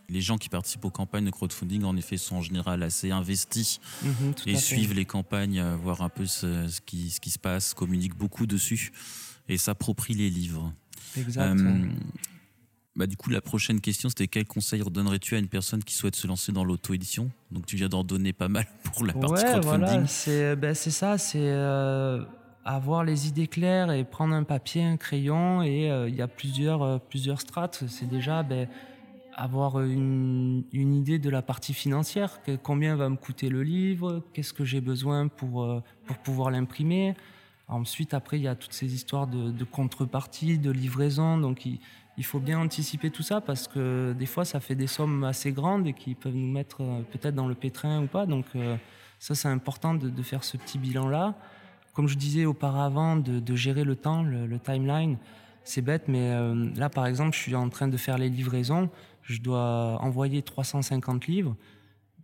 Les 0.08 0.20
gens 0.20 0.36
qui 0.36 0.48
participent 0.48 0.84
aux 0.84 0.90
campagnes 0.90 1.24
de 1.24 1.30
crowdfunding, 1.30 1.84
en 1.84 1.96
effet, 1.96 2.16
sont 2.16 2.36
en 2.36 2.42
général 2.42 2.82
assez 2.82 3.10
investis 3.10 3.80
mhm, 4.02 4.34
et 4.46 4.56
suivent 4.56 4.94
les 4.94 5.06
campagnes, 5.06 5.60
euh, 5.60 5.76
voir 5.76 6.02
un 6.02 6.08
peu 6.08 6.26
ce, 6.26 6.80
qui, 6.82 7.10
ce 7.10 7.20
qui 7.20 7.30
se 7.30 7.38
passe, 7.38 7.74
communiquent 7.74 8.16
beaucoup 8.16 8.46
dessus 8.46 8.92
et 9.48 9.56
s'approprient 9.56 10.14
les 10.14 10.30
livres. 10.30 10.72
Exact. 11.16 11.60
Euh, 11.60 11.88
bah, 12.96 13.06
du 13.06 13.16
coup, 13.16 13.30
la 13.30 13.40
prochaine 13.40 13.80
question, 13.80 14.08
c'était 14.08 14.28
quel 14.28 14.46
conseil 14.46 14.82
redonnerais-tu 14.82 15.34
à 15.34 15.38
une 15.38 15.48
personne 15.48 15.82
qui 15.82 15.94
souhaite 15.94 16.16
se 16.16 16.26
lancer 16.26 16.52
dans 16.52 16.64
l'auto-édition? 16.64 17.30
Donc, 17.50 17.66
tu 17.66 17.76
viens 17.76 17.88
d'en 17.88 18.04
donner 18.04 18.32
pas 18.32 18.48
mal 18.48 18.66
pour 18.84 19.04
la 19.04 19.12
partie 19.12 19.44
ouais, 19.44 19.50
crowdfunding. 19.50 19.86
Voilà, 19.86 20.06
c'est 20.06 20.56
ben, 20.56 20.74
ça, 20.74 21.18
c'est 21.18 21.50
avoir 22.64 23.04
les 23.04 23.28
idées 23.28 23.46
claires 23.46 23.92
et 23.92 24.04
prendre 24.04 24.34
un 24.34 24.44
papier, 24.44 24.82
un 24.82 24.96
crayon 24.96 25.62
et 25.62 25.90
euh, 25.90 26.08
il 26.08 26.14
y 26.14 26.22
a 26.22 26.28
plusieurs 26.28 26.82
euh, 26.82 26.98
plusieurs 26.98 27.40
strates. 27.40 27.84
C'est 27.88 28.08
déjà 28.08 28.42
ben, 28.42 28.68
avoir 29.34 29.80
une, 29.80 30.64
une, 30.72 30.94
idée 30.94 31.18
de 31.18 31.28
la 31.28 31.42
partie 31.42 31.74
financière, 31.74 32.40
combien 32.62 32.96
va 32.96 33.08
me 33.08 33.16
coûter 33.16 33.48
le 33.48 33.62
livre, 33.62 34.22
qu'est-ce 34.32 34.52
que 34.52 34.64
j'ai 34.64 34.80
besoin 34.80 35.28
pour 35.28 35.64
euh, 35.64 35.82
pour 36.06 36.16
pouvoir 36.18 36.50
l'imprimer. 36.50 37.14
Ensuite, 37.68 38.14
après, 38.14 38.38
il 38.38 38.42
y 38.42 38.48
a 38.48 38.54
toutes 38.54 38.72
ces 38.72 38.94
histoires 38.94 39.26
de, 39.26 39.50
de 39.50 39.64
contrepartie, 39.64 40.58
de 40.58 40.70
livraison. 40.70 41.38
Donc, 41.38 41.64
il, 41.66 42.24
faut 42.24 42.40
bien 42.40 42.60
anticiper 42.60 43.10
tout 43.10 43.22
ça 43.22 43.40
parce 43.40 43.68
que 43.68 44.14
des 44.18 44.26
fois, 44.26 44.44
ça 44.44 44.60
fait 44.60 44.74
des 44.74 44.86
sommes 44.86 45.24
assez 45.24 45.52
grandes 45.52 45.86
et 45.86 45.92
qui 45.92 46.14
peuvent 46.14 46.34
nous 46.34 46.52
mettre 46.52 46.78
peut-être 47.12 47.34
dans 47.34 47.48
le 47.48 47.54
pétrin 47.54 48.02
ou 48.02 48.06
pas. 48.06 48.26
Donc, 48.26 48.44
ça, 49.18 49.34
c'est 49.34 49.48
important 49.48 49.94
de, 49.94 50.22
faire 50.22 50.44
ce 50.44 50.56
petit 50.56 50.78
bilan-là 50.78 51.34
comme 51.94 52.08
je 52.08 52.18
disais 52.18 52.44
auparavant, 52.44 53.16
de, 53.16 53.54
gérer 53.54 53.84
le 53.84 53.96
temps, 53.96 54.22
le, 54.22 54.58
timeline, 54.58 55.16
c'est 55.62 55.80
bête, 55.80 56.08
mais 56.08 56.32
euh, 56.32 56.70
là, 56.76 56.90
par 56.90 57.06
exemple, 57.06 57.34
je 57.34 57.40
suis 57.40 57.54
en 57.54 57.70
train 57.70 57.88
de 57.88 57.96
faire 57.96 58.18
les 58.18 58.28
livraisons, 58.28 58.90
je 59.22 59.40
dois 59.40 59.98
envoyer 60.02 60.42
350 60.42 61.26
livres. 61.26 61.56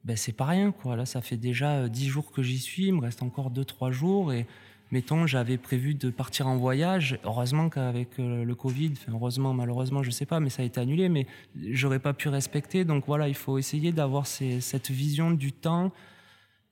Ben, 0.04 0.16
c'est 0.16 0.32
pas 0.32 0.46
rien, 0.46 0.72
quoi. 0.72 0.96
Là, 0.96 1.06
ça 1.06 1.22
fait 1.22 1.36
déjà 1.36 1.88
10 1.88 2.06
euh, 2.06 2.10
jours 2.10 2.32
que 2.32 2.42
j'y 2.42 2.58
suis, 2.58 2.86
il 2.86 2.94
me 2.94 3.00
reste 3.00 3.22
encore 3.22 3.50
2-3 3.50 3.92
jours. 3.92 4.32
Et 4.32 4.46
mettons, 4.90 5.26
j'avais 5.26 5.56
prévu 5.56 5.94
de 5.94 6.10
partir 6.10 6.46
en 6.46 6.56
voyage. 6.56 7.18
Heureusement 7.24 7.68
qu'avec 7.68 8.18
euh, 8.18 8.44
le 8.44 8.54
Covid, 8.54 8.94
heureusement, 9.08 9.54
malheureusement, 9.54 10.02
je 10.02 10.10
sais 10.10 10.26
pas, 10.26 10.40
mais 10.40 10.50
ça 10.50 10.62
a 10.62 10.64
été 10.64 10.80
annulé, 10.80 11.08
mais 11.08 11.26
j'aurais 11.56 11.98
pas 11.98 12.12
pu 12.12 12.28
respecter. 12.28 12.84
Donc 12.84 13.04
voilà, 13.06 13.28
il 13.28 13.34
faut 13.34 13.58
essayer 13.58 13.92
d'avoir 13.92 14.26
cette 14.26 14.90
vision 14.90 15.30
du 15.30 15.52
temps 15.52 15.92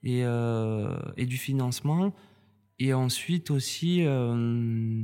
et, 0.04 0.20
et 0.20 1.26
du 1.26 1.36
financement 1.36 2.12
et 2.78 2.94
ensuite 2.94 3.50
aussi 3.50 4.04
euh, 4.04 5.02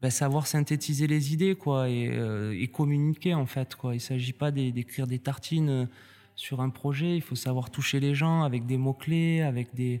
bah, 0.00 0.10
savoir 0.10 0.46
synthétiser 0.46 1.06
les 1.06 1.32
idées 1.32 1.54
quoi 1.54 1.88
et, 1.88 2.08
euh, 2.12 2.66
communiquer 2.72 3.34
en 3.34 3.46
fait 3.46 3.74
quoi 3.74 3.94
il 3.94 4.00
s'agit 4.00 4.32
pas 4.32 4.50
d'écrire 4.50 5.06
des 5.06 5.18
tartines 5.18 5.70
euh, 5.70 5.86
sur 6.34 6.60
un 6.60 6.70
projet 6.70 7.16
il 7.16 7.22
faut 7.22 7.34
savoir 7.34 7.70
toucher 7.70 8.00
les 8.00 8.14
gens 8.14 8.42
avec 8.42 8.66
des 8.66 8.76
mots 8.76 8.94
clés 8.94 9.42
avec 9.42 9.74
des 9.74 10.00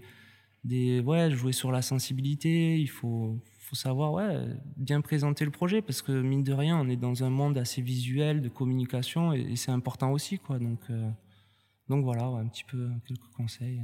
des 0.64 1.00
ouais 1.00 1.30
jouer 1.30 1.52
sur 1.52 1.72
la 1.72 1.82
sensibilité 1.82 2.78
il 2.78 2.88
faut 2.88 3.38
faut 3.58 3.76
savoir 3.76 4.12
ouais 4.12 4.46
bien 4.76 5.00
présenter 5.00 5.44
le 5.44 5.50
projet 5.50 5.82
parce 5.82 6.02
que 6.02 6.12
mine 6.12 6.44
de 6.44 6.52
rien 6.52 6.78
on 6.78 6.88
est 6.88 6.96
dans 6.96 7.24
un 7.24 7.30
monde 7.30 7.58
assez 7.58 7.82
visuel 7.82 8.42
de 8.42 8.48
communication 8.48 9.32
et, 9.32 9.56
c'est 9.56 9.72
important 9.72 10.12
aussi 10.12 10.38
quoi 10.38 10.58
donc 10.58 10.80
donc 11.88 12.04
voilà 12.04 12.24
un 12.24 12.46
petit 12.46 12.64
peu 12.64 12.90
quelques 13.06 13.30
conseils 13.36 13.82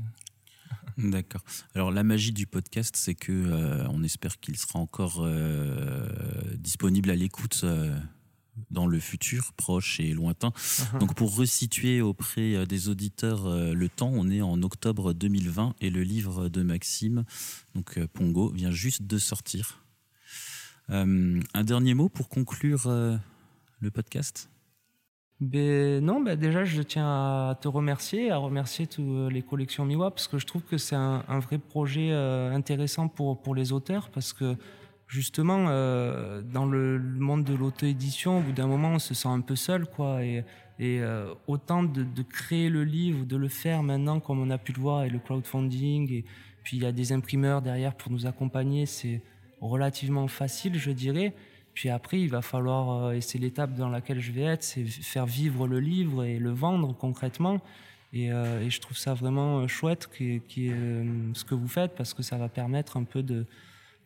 D'accord. 0.98 1.42
Alors 1.74 1.90
la 1.90 2.02
magie 2.02 2.32
du 2.32 2.46
podcast, 2.46 2.96
c'est 2.96 3.14
que 3.14 3.32
euh, 3.32 3.86
on 3.88 4.02
espère 4.02 4.38
qu'il 4.40 4.56
sera 4.56 4.78
encore 4.78 5.20
euh, 5.20 6.08
disponible 6.56 7.10
à 7.10 7.16
l'écoute 7.16 7.60
euh, 7.64 7.96
dans 8.70 8.86
le 8.86 9.00
futur 9.00 9.52
proche 9.54 10.00
et 10.00 10.12
lointain. 10.12 10.52
Uh-huh. 10.56 10.98
Donc 10.98 11.14
pour 11.14 11.36
resituer 11.36 12.00
auprès 12.00 12.66
des 12.66 12.88
auditeurs 12.88 13.48
le 13.48 13.88
temps, 13.88 14.10
on 14.12 14.30
est 14.30 14.40
en 14.40 14.62
octobre 14.62 15.12
2020 15.12 15.74
et 15.80 15.90
le 15.90 16.02
livre 16.02 16.48
de 16.48 16.62
Maxime, 16.62 17.24
donc 17.74 17.98
Pongo, 18.06 18.50
vient 18.50 18.70
juste 18.70 19.02
de 19.02 19.18
sortir. 19.18 19.84
un 20.88 21.64
dernier 21.64 21.94
mot 21.94 22.08
pour 22.08 22.28
conclure 22.28 22.88
le 23.80 23.90
podcast? 23.90 24.50
Ben, 25.40 26.04
non, 26.04 26.20
ben 26.20 26.36
déjà, 26.36 26.64
je 26.64 26.82
tiens 26.82 27.06
à 27.06 27.54
te 27.60 27.68
remercier, 27.68 28.32
à 28.32 28.38
remercier 28.38 28.88
tous 28.88 29.02
euh, 29.02 29.30
les 29.30 29.42
collections 29.42 29.84
Miwa, 29.84 30.10
parce 30.10 30.26
que 30.26 30.36
je 30.36 30.46
trouve 30.46 30.62
que 30.62 30.78
c'est 30.78 30.96
un, 30.96 31.22
vrai 31.38 31.58
projet 31.58 32.10
euh, 32.10 32.52
intéressant 32.52 33.06
pour, 33.06 33.40
pour 33.40 33.54
les 33.54 33.70
auteurs, 33.70 34.08
parce 34.10 34.32
que 34.32 34.56
justement, 35.08 35.66
euh, 35.68 36.42
dans 36.42 36.66
le 36.66 36.98
monde 37.00 37.44
de 37.44 37.54
l'auto-édition, 37.54 38.38
au 38.38 38.42
bout 38.42 38.52
d'un 38.52 38.68
moment, 38.68 38.92
on 38.92 38.98
se 38.98 39.14
sent 39.14 39.28
un 39.28 39.40
peu 39.40 39.56
seul, 39.56 39.86
quoi. 39.86 40.22
Et, 40.22 40.44
et 40.78 41.02
autant 41.48 41.82
de, 41.82 42.22
créer 42.22 42.68
le 42.68 42.84
livre, 42.84 43.26
de 43.26 43.36
le 43.36 43.48
faire 43.48 43.82
maintenant, 43.82 44.20
comme 44.20 44.38
on 44.38 44.48
a 44.50 44.58
pu 44.58 44.72
le 44.72 44.80
voir, 44.80 45.02
et 45.02 45.10
le 45.10 45.18
crowdfunding, 45.18 46.12
et 46.12 46.24
puis 46.62 46.76
il 46.76 46.84
y 46.84 46.86
a 46.86 46.92
des 46.92 47.10
imprimeurs 47.10 47.62
derrière 47.62 47.96
pour 47.96 48.12
nous 48.12 48.26
accompagner, 48.26 48.86
c'est 48.86 49.20
relativement 49.60 50.28
facile, 50.28 50.78
je 50.78 50.92
dirais. 50.92 51.34
Puis 51.78 51.90
après, 51.90 52.20
il 52.20 52.28
va 52.28 52.42
falloir, 52.42 53.04
euh, 53.04 53.12
et 53.12 53.20
c'est 53.20 53.38
l'étape 53.38 53.74
dans 53.76 53.88
laquelle 53.88 54.18
je 54.18 54.32
vais 54.32 54.42
être, 54.42 54.64
c'est 54.64 54.84
faire 54.84 55.26
vivre 55.26 55.68
le 55.68 55.78
livre 55.78 56.24
et 56.24 56.40
le 56.40 56.50
vendre 56.50 56.92
concrètement. 56.92 57.60
Et, 58.12 58.32
euh, 58.32 58.68
je 58.68 58.80
trouve 58.80 58.96
ça 58.96 59.14
vraiment 59.14 59.60
euh, 59.60 59.68
chouette 59.68 60.08
ce 60.12 61.44
que 61.44 61.54
vous 61.54 61.68
faites 61.68 61.94
parce 61.94 62.14
que 62.14 62.24
ça 62.24 62.36
va 62.36 62.48
permettre 62.48 62.96
un 62.96 63.04
peu 63.04 63.22
de, 63.22 63.46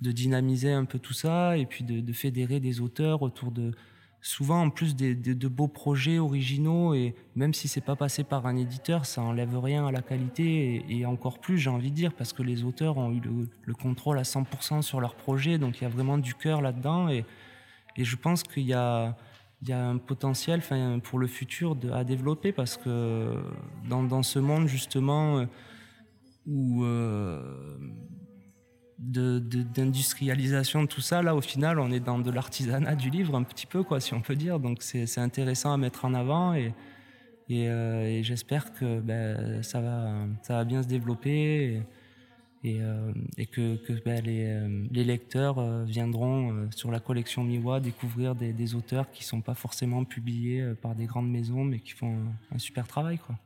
de 0.02 0.12
dynamiser 0.12 0.72
un 0.72 0.84
peu 0.84 0.98
tout 0.98 1.12
ça 1.12 1.56
et 1.56 1.64
puis 1.64 1.84
de, 1.84 2.12
fédérer 2.12 2.60
des 2.60 2.80
auteurs 2.80 3.22
autour 3.22 3.52
de 3.52 3.72
souvent 4.20 4.62
en 4.62 4.70
plus 4.70 4.94
des, 4.94 5.14
de 5.14 5.48
beaux 5.48 5.68
projets 5.68 6.18
originaux 6.18 6.94
et 6.94 7.14
même 7.34 7.54
si 7.54 7.66
c'est 7.66 7.80
pas 7.80 7.96
passé 7.96 8.22
par 8.22 8.46
un 8.46 8.56
éditeur, 8.56 9.04
ça 9.06 9.20
enlève 9.22 9.58
rien 9.58 9.86
à 9.86 9.90
la 9.90 10.02
qualité 10.02 10.84
et, 10.88 11.06
encore 11.06 11.40
plus, 11.40 11.58
j'ai 11.58 11.70
envie 11.70 11.90
de 11.90 11.96
dire, 11.96 12.12
parce 12.12 12.32
que 12.32 12.42
les 12.42 12.62
auteurs 12.62 12.98
ont 12.98 13.10
eu 13.10 13.20
le, 13.20 13.48
le 13.64 13.74
contrôle 13.74 14.18
à 14.18 14.22
100% 14.22 14.82
sur 14.82 15.00
leur 15.00 15.16
projet, 15.16 15.58
donc 15.58 15.80
il 15.80 15.84
y 15.84 15.86
a 15.86 15.90
vraiment 15.90 16.18
du 16.18 16.34
cœur 16.34 16.60
là-dedans 16.60 17.08
et 17.08 17.24
je 17.96 18.16
pense 18.16 18.42
qu'il 18.42 18.64
y 18.64 18.74
a, 18.74 19.16
un 19.70 19.98
potentiel 19.98 20.60
pour 21.04 21.18
le 21.20 21.28
futur 21.28 21.76
de, 21.76 21.90
à 21.90 22.02
développer 22.04 22.52
parce 22.52 22.76
que 22.76 23.36
dans, 23.88 24.02
dans 24.02 24.24
ce 24.24 24.40
monde 24.40 24.66
justement 24.66 25.46
où 26.46 26.84
d'industrialisation 29.02 30.82
de, 30.82 30.86
tout 30.86 31.00
ça, 31.00 31.22
là 31.22 31.34
au 31.34 31.40
final 31.40 31.80
on 31.80 31.90
est 31.90 32.00
dans 32.00 32.20
de 32.20 32.30
l'artisanat 32.30 32.94
du 32.94 33.10
livre 33.10 33.34
un 33.34 33.42
petit 33.42 33.66
peu 33.66 33.82
quoi 33.82 33.98
si 33.98 34.14
on 34.14 34.20
peut 34.20 34.36
dire 34.36 34.60
donc 34.60 34.80
c'est 34.80 35.18
intéressant 35.18 35.72
à 35.72 35.76
mettre 35.76 36.04
en 36.04 36.14
avant 36.14 36.54
et, 36.54 36.72
et, 37.48 37.68
euh, 37.68 38.22
j'espère 38.22 38.72
que 38.72 39.00
ben, 39.00 39.62
ça, 39.62 39.80
va, 39.80 40.26
ça 40.42 40.54
va 40.54 40.64
bien 40.64 40.82
se 40.82 40.88
développer 40.88 41.82
et, 42.62 42.80
euh, 42.80 43.12
et 43.36 43.46
que, 43.46 43.74
que 43.76 43.92
ben, 44.04 44.22
les, 44.24 44.46
euh, 44.46 44.86
les, 44.92 45.02
lecteurs 45.02 45.84
viendront 45.84 46.68
sur 46.70 46.92
la 46.92 47.00
collection 47.00 47.42
Miwa 47.42 47.80
découvrir 47.80 48.36
des, 48.36 48.74
auteurs 48.76 49.10
qui 49.10 49.24
sont 49.24 49.40
pas 49.40 49.54
forcément 49.54 50.04
publiés 50.04 50.74
par 50.80 50.94
des 50.94 51.06
grandes 51.06 51.30
maisons 51.30 51.64
mais 51.64 51.80
qui 51.80 51.92
font 51.92 52.14
un, 52.14 52.54
un 52.54 52.58
super 52.58 52.86
travail 52.86 53.18
quoi. 53.18 53.36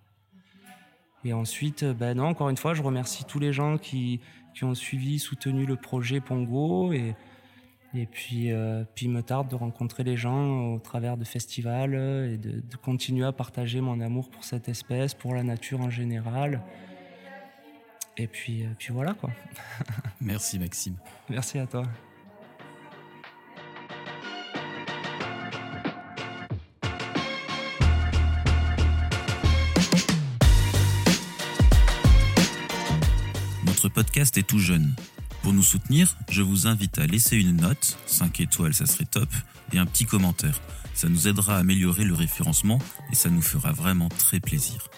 Et 1.25 1.33
ensuite, 1.33 1.85
ben 1.85 2.17
non, 2.17 2.27
encore 2.27 2.49
une 2.49 2.57
fois, 2.57 2.75
je 2.75 2.83
remercie 2.83 3.25
tous 3.25 3.39
les 3.39 3.53
gens 3.53 3.79
qui, 3.79 4.21
qui 4.55 4.65
ont 4.65 4.75
suivi, 4.75 5.19
soutenu 5.19 5.67
le 5.67 5.77
projet 5.77 6.21
Pongo. 6.21 6.93
Et, 6.93 7.15
et 7.95 8.07
puis, 8.07 8.53
euh, 8.53 8.85
puis, 8.95 9.07
il 9.07 9.13
me 9.13 9.23
tarde 9.23 9.49
de 9.49 9.57
rencontrer 9.57 10.05
les 10.05 10.17
gens 10.17 10.75
au 10.75 10.79
travers 10.79 11.17
de 11.17 11.25
festivals 11.25 11.95
et 11.95 12.39
de, 12.39 12.61
de, 12.61 12.77
continuer 12.77 13.25
à 13.25 13.33
partager 13.33 13.81
mon 13.81 14.01
amour 14.01 14.31
pour 14.31 14.45
cette 14.45 14.69
espèce, 14.69 15.15
pour 15.15 15.35
la 15.35 15.43
nature 15.43 15.81
en 15.81 15.91
général. 15.91 16.63
Et 18.17 18.27
puis, 18.27 18.65
euh, 18.65 18.69
puis 18.79 18.93
voilà 18.93 19.15
quoi. 19.15 19.31
Merci 20.21 20.59
Maxime. 20.59 20.97
Merci 21.29 21.59
à 21.59 21.67
toi. 21.67 21.85
Podcast 33.97 34.37
est 34.37 34.43
tout 34.43 34.59
jeune. 34.59 34.95
Pour 35.43 35.55
nous 35.55 35.63
soutenir, 35.63 36.19
je 36.29 36.43
vous 36.43 36.67
invite 36.67 36.99
à 36.99 37.07
laisser 37.07 37.39
une 37.39 37.57
note, 37.57 37.97
5 38.05 38.41
étoiles 38.41 38.75
ça 38.75 38.85
serait 38.85 39.07
top, 39.07 39.31
et 39.73 39.79
un 39.79 39.87
petit 39.87 40.05
commentaire. 40.05 40.61
Ça 40.93 41.09
nous 41.09 41.29
aidera 41.29 41.57
à 41.57 41.61
améliorer 41.61 42.05
le 42.05 42.13
référencement 42.13 42.79
et 43.11 43.15
ça 43.15 43.31
nous 43.31 43.41
fera 43.41 43.73
vraiment 43.73 44.11
très 44.11 44.39
plaisir. 44.39 44.91